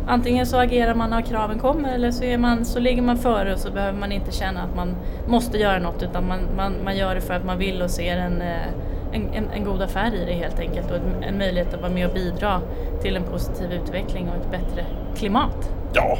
antingen 0.06 0.46
så 0.46 0.56
agerar 0.56 0.94
man 0.94 1.10
när 1.10 1.22
kraven 1.22 1.58
kommer 1.58 1.94
eller 1.94 2.10
så, 2.10 2.24
är 2.24 2.38
man, 2.38 2.64
så 2.64 2.80
ligger 2.80 3.02
man 3.02 3.18
före 3.18 3.52
och 3.52 3.58
så 3.58 3.70
behöver 3.70 3.98
man 3.98 4.12
inte 4.12 4.32
känna 4.32 4.62
att 4.62 4.76
man 4.76 4.94
måste 5.26 5.58
göra 5.58 5.78
något 5.78 6.02
utan 6.02 6.28
man, 6.28 6.38
man, 6.56 6.74
man 6.84 6.96
gör 6.96 7.14
det 7.14 7.20
för 7.20 7.34
att 7.34 7.44
man 7.44 7.58
vill 7.58 7.82
och 7.82 7.90
ser 7.90 8.16
en, 8.16 8.42
eh, 8.42 8.68
en, 9.12 9.28
en, 9.34 9.50
en 9.54 9.64
god 9.64 9.82
affär 9.82 10.14
i 10.14 10.24
det 10.24 10.32
helt 10.32 10.60
enkelt 10.60 10.90
och 10.90 10.96
en 11.22 11.38
möjlighet 11.38 11.74
att 11.74 11.80
vara 11.80 11.92
med 11.92 12.06
och 12.06 12.14
bidra 12.14 12.60
till 13.02 13.16
en 13.16 13.22
positiv 13.22 13.72
utveckling 13.72 14.28
och 14.28 14.36
ett 14.36 14.50
bättre 14.50 14.84
klimat. 15.16 15.70
Ja, 15.92 16.18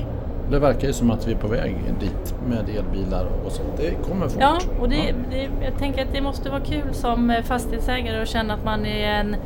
det 0.50 0.58
verkar 0.58 0.87
ju 0.87 0.92
som 0.92 1.11
att 1.11 1.28
vi 1.28 1.32
är 1.32 1.37
på 1.37 1.48
väg 1.48 1.76
dit 2.00 2.34
med 2.48 2.76
elbilar 2.76 3.26
och 3.44 3.52
så. 3.52 3.62
Det 3.76 3.90
kommer 3.90 4.28
fort. 4.28 4.40
Ja, 4.40 4.58
och 4.80 4.88
det, 4.88 4.96
ja. 4.96 5.14
Det, 5.30 5.48
jag 5.64 5.78
tänker 5.78 6.02
att 6.02 6.12
det 6.12 6.20
måste 6.20 6.50
vara 6.50 6.61
kul 6.61 6.94
som 6.94 7.34
fastighetsägare 7.44 8.22
att 8.22 8.28
känna 8.28 8.54
att 8.54 8.64
man 8.64 8.87
är 8.87 9.20
en 9.20 9.37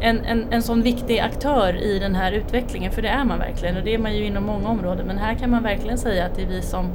en, 0.00 0.24
en, 0.24 0.46
en 0.50 0.62
sån 0.62 0.82
viktig 0.82 1.18
aktör 1.18 1.76
i 1.76 1.98
den 1.98 2.14
här 2.14 2.32
utvecklingen, 2.32 2.92
för 2.92 3.02
det 3.02 3.08
är 3.08 3.24
man 3.24 3.38
verkligen 3.38 3.76
och 3.76 3.82
det 3.82 3.94
är 3.94 3.98
man 3.98 4.16
ju 4.16 4.24
inom 4.24 4.44
många 4.44 4.68
områden. 4.68 5.06
Men 5.06 5.18
här 5.18 5.34
kan 5.34 5.50
man 5.50 5.62
verkligen 5.62 5.98
säga 5.98 6.26
att 6.26 6.36
det 6.36 6.42
är 6.42 6.46
vi 6.46 6.62
som 6.62 6.90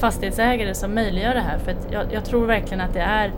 fastighetsägare 0.00 0.74
som 0.74 0.94
möjliggör 0.94 1.34
det 1.34 1.40
här. 1.40 1.58
För 1.58 1.74
jag, 1.90 2.06
jag, 2.12 2.24
tror 2.24 2.46
verkligen 2.46 2.80
att 2.80 2.94
det 2.94 3.00
är 3.00 3.32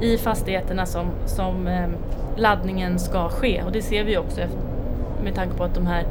i 0.00 0.18
fastigheterna 0.18 0.86
som, 0.86 1.06
som 1.26 1.66
eh, 1.66 1.88
laddningen 2.36 2.98
ska 2.98 3.28
ske 3.28 3.62
och 3.66 3.72
det 3.72 3.82
ser 3.82 4.04
vi 4.04 4.16
också 4.16 4.40
med 5.24 5.34
tanke 5.34 5.56
på 5.56 5.64
att 5.64 5.74
de 5.74 5.86
här 5.86 6.04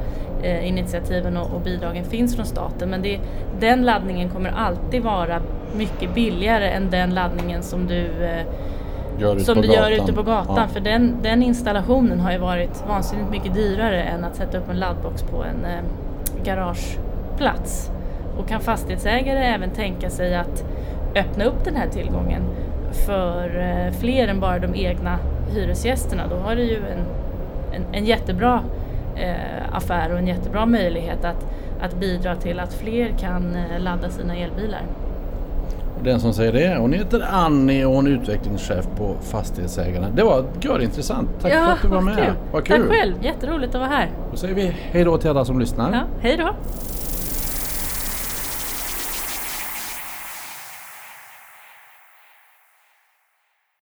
eh, 0.44 0.68
initiativen 0.68 1.38
och, 1.38 1.54
och, 1.54 1.62
bidragen 1.62 2.06
finns 2.06 2.36
från 2.36 2.46
staten. 2.46 2.90
Men 2.90 3.02
det, 3.02 3.20
den 3.60 3.82
laddningen 3.82 4.30
kommer 4.30 4.50
alltid 4.50 5.04
vara 5.04 5.42
mycket 5.76 6.14
billigare 6.16 6.70
än 6.70 6.90
den 6.90 7.14
laddningen 7.14 7.64
som 7.64 7.88
du 7.88 8.06
eh, 8.24 8.46
gör 9.18 9.40
som 9.40 9.62
du 9.62 9.68
gör 9.68 9.92
ute 9.92 10.14
på 10.14 10.24
gatan. 10.24 10.56
Ja. 10.58 10.68
För 10.68 10.80
den, 10.80 11.16
den 11.22 11.44
installationen 11.44 12.20
har 12.20 12.32
ju 12.32 12.38
varit 12.38 12.84
vansinnigt 12.88 13.32
mycket 13.32 13.54
dyrare 13.54 14.04
än 14.04 14.24
att 14.24 14.36
sätta 14.36 14.58
upp 14.58 14.70
en 14.70 14.80
laddbox 14.80 15.24
på 15.24 15.44
en 15.44 15.66
eh, 15.66 15.84
garageplats. 16.44 17.92
Och 18.38 18.48
kan 18.48 18.62
fastighetsägare 18.62 19.46
även 19.46 19.70
tänka 19.70 20.10
sig 20.10 20.36
att 20.36 20.66
öppna 21.16 21.46
upp 21.46 21.66
den 21.66 21.76
här 21.76 21.88
tillgången 21.88 22.42
för 23.06 23.60
eh, 23.60 23.94
fler 23.94 24.28
än 24.28 24.40
bara 24.40 24.60
de 24.60 24.76
egna 24.76 25.20
hyresgästerna, 25.54 26.28
då 26.28 26.36
har 26.36 26.56
du 26.56 26.64
ju 26.64 26.78
en, 26.78 27.06
en, 27.76 27.86
en 27.94 28.06
jättebra 28.06 28.64
eh, 29.16 29.63
affär 29.74 30.12
och 30.12 30.18
en 30.18 30.28
jättebra 30.28 30.66
möjlighet 30.66 31.26
att, 31.26 31.48
att 31.82 32.00
bidra 32.00 32.36
till 32.36 32.60
att 32.60 32.74
fler 32.74 33.08
kan 33.20 33.56
eh, 33.56 33.80
ladda 33.80 34.10
sina 34.10 34.36
elbilar. 34.36 34.82
Den 36.04 36.20
som 36.20 36.34
säger 36.34 36.54
det, 36.54 36.78
hon 36.80 36.94
heter 36.94 37.28
Annie 37.32 37.86
och 37.86 37.94
hon 37.94 38.08
är 38.08 38.12
utvecklingschef 38.12 38.88
på 38.98 39.16
Fastighetsägarna. 39.22 40.08
Det 40.10 40.24
var 40.24 40.80
intressant. 40.82 41.30
Tack 41.42 41.54
ja, 41.54 41.66
för 41.66 41.72
att 41.72 41.82
du 41.82 41.88
var 41.88 42.02
med. 42.02 42.16
Kul. 42.16 42.34
Vad 42.52 42.66
kul. 42.66 42.82
Tack 42.82 42.98
själv, 42.98 43.14
jätteroligt 43.22 43.76
att 43.76 43.82
vara 43.82 43.90
här. 43.90 44.10
Då 44.32 44.38
säger 44.38 44.56
vi 44.56 44.76
hej 44.92 45.04
då 45.04 45.18
till 45.18 45.30
alla 45.30 45.46
som 45.46 45.60
lyssnar. 45.60 45.92
Ja, 45.92 46.02
hej 46.22 46.38
då. 46.38 46.56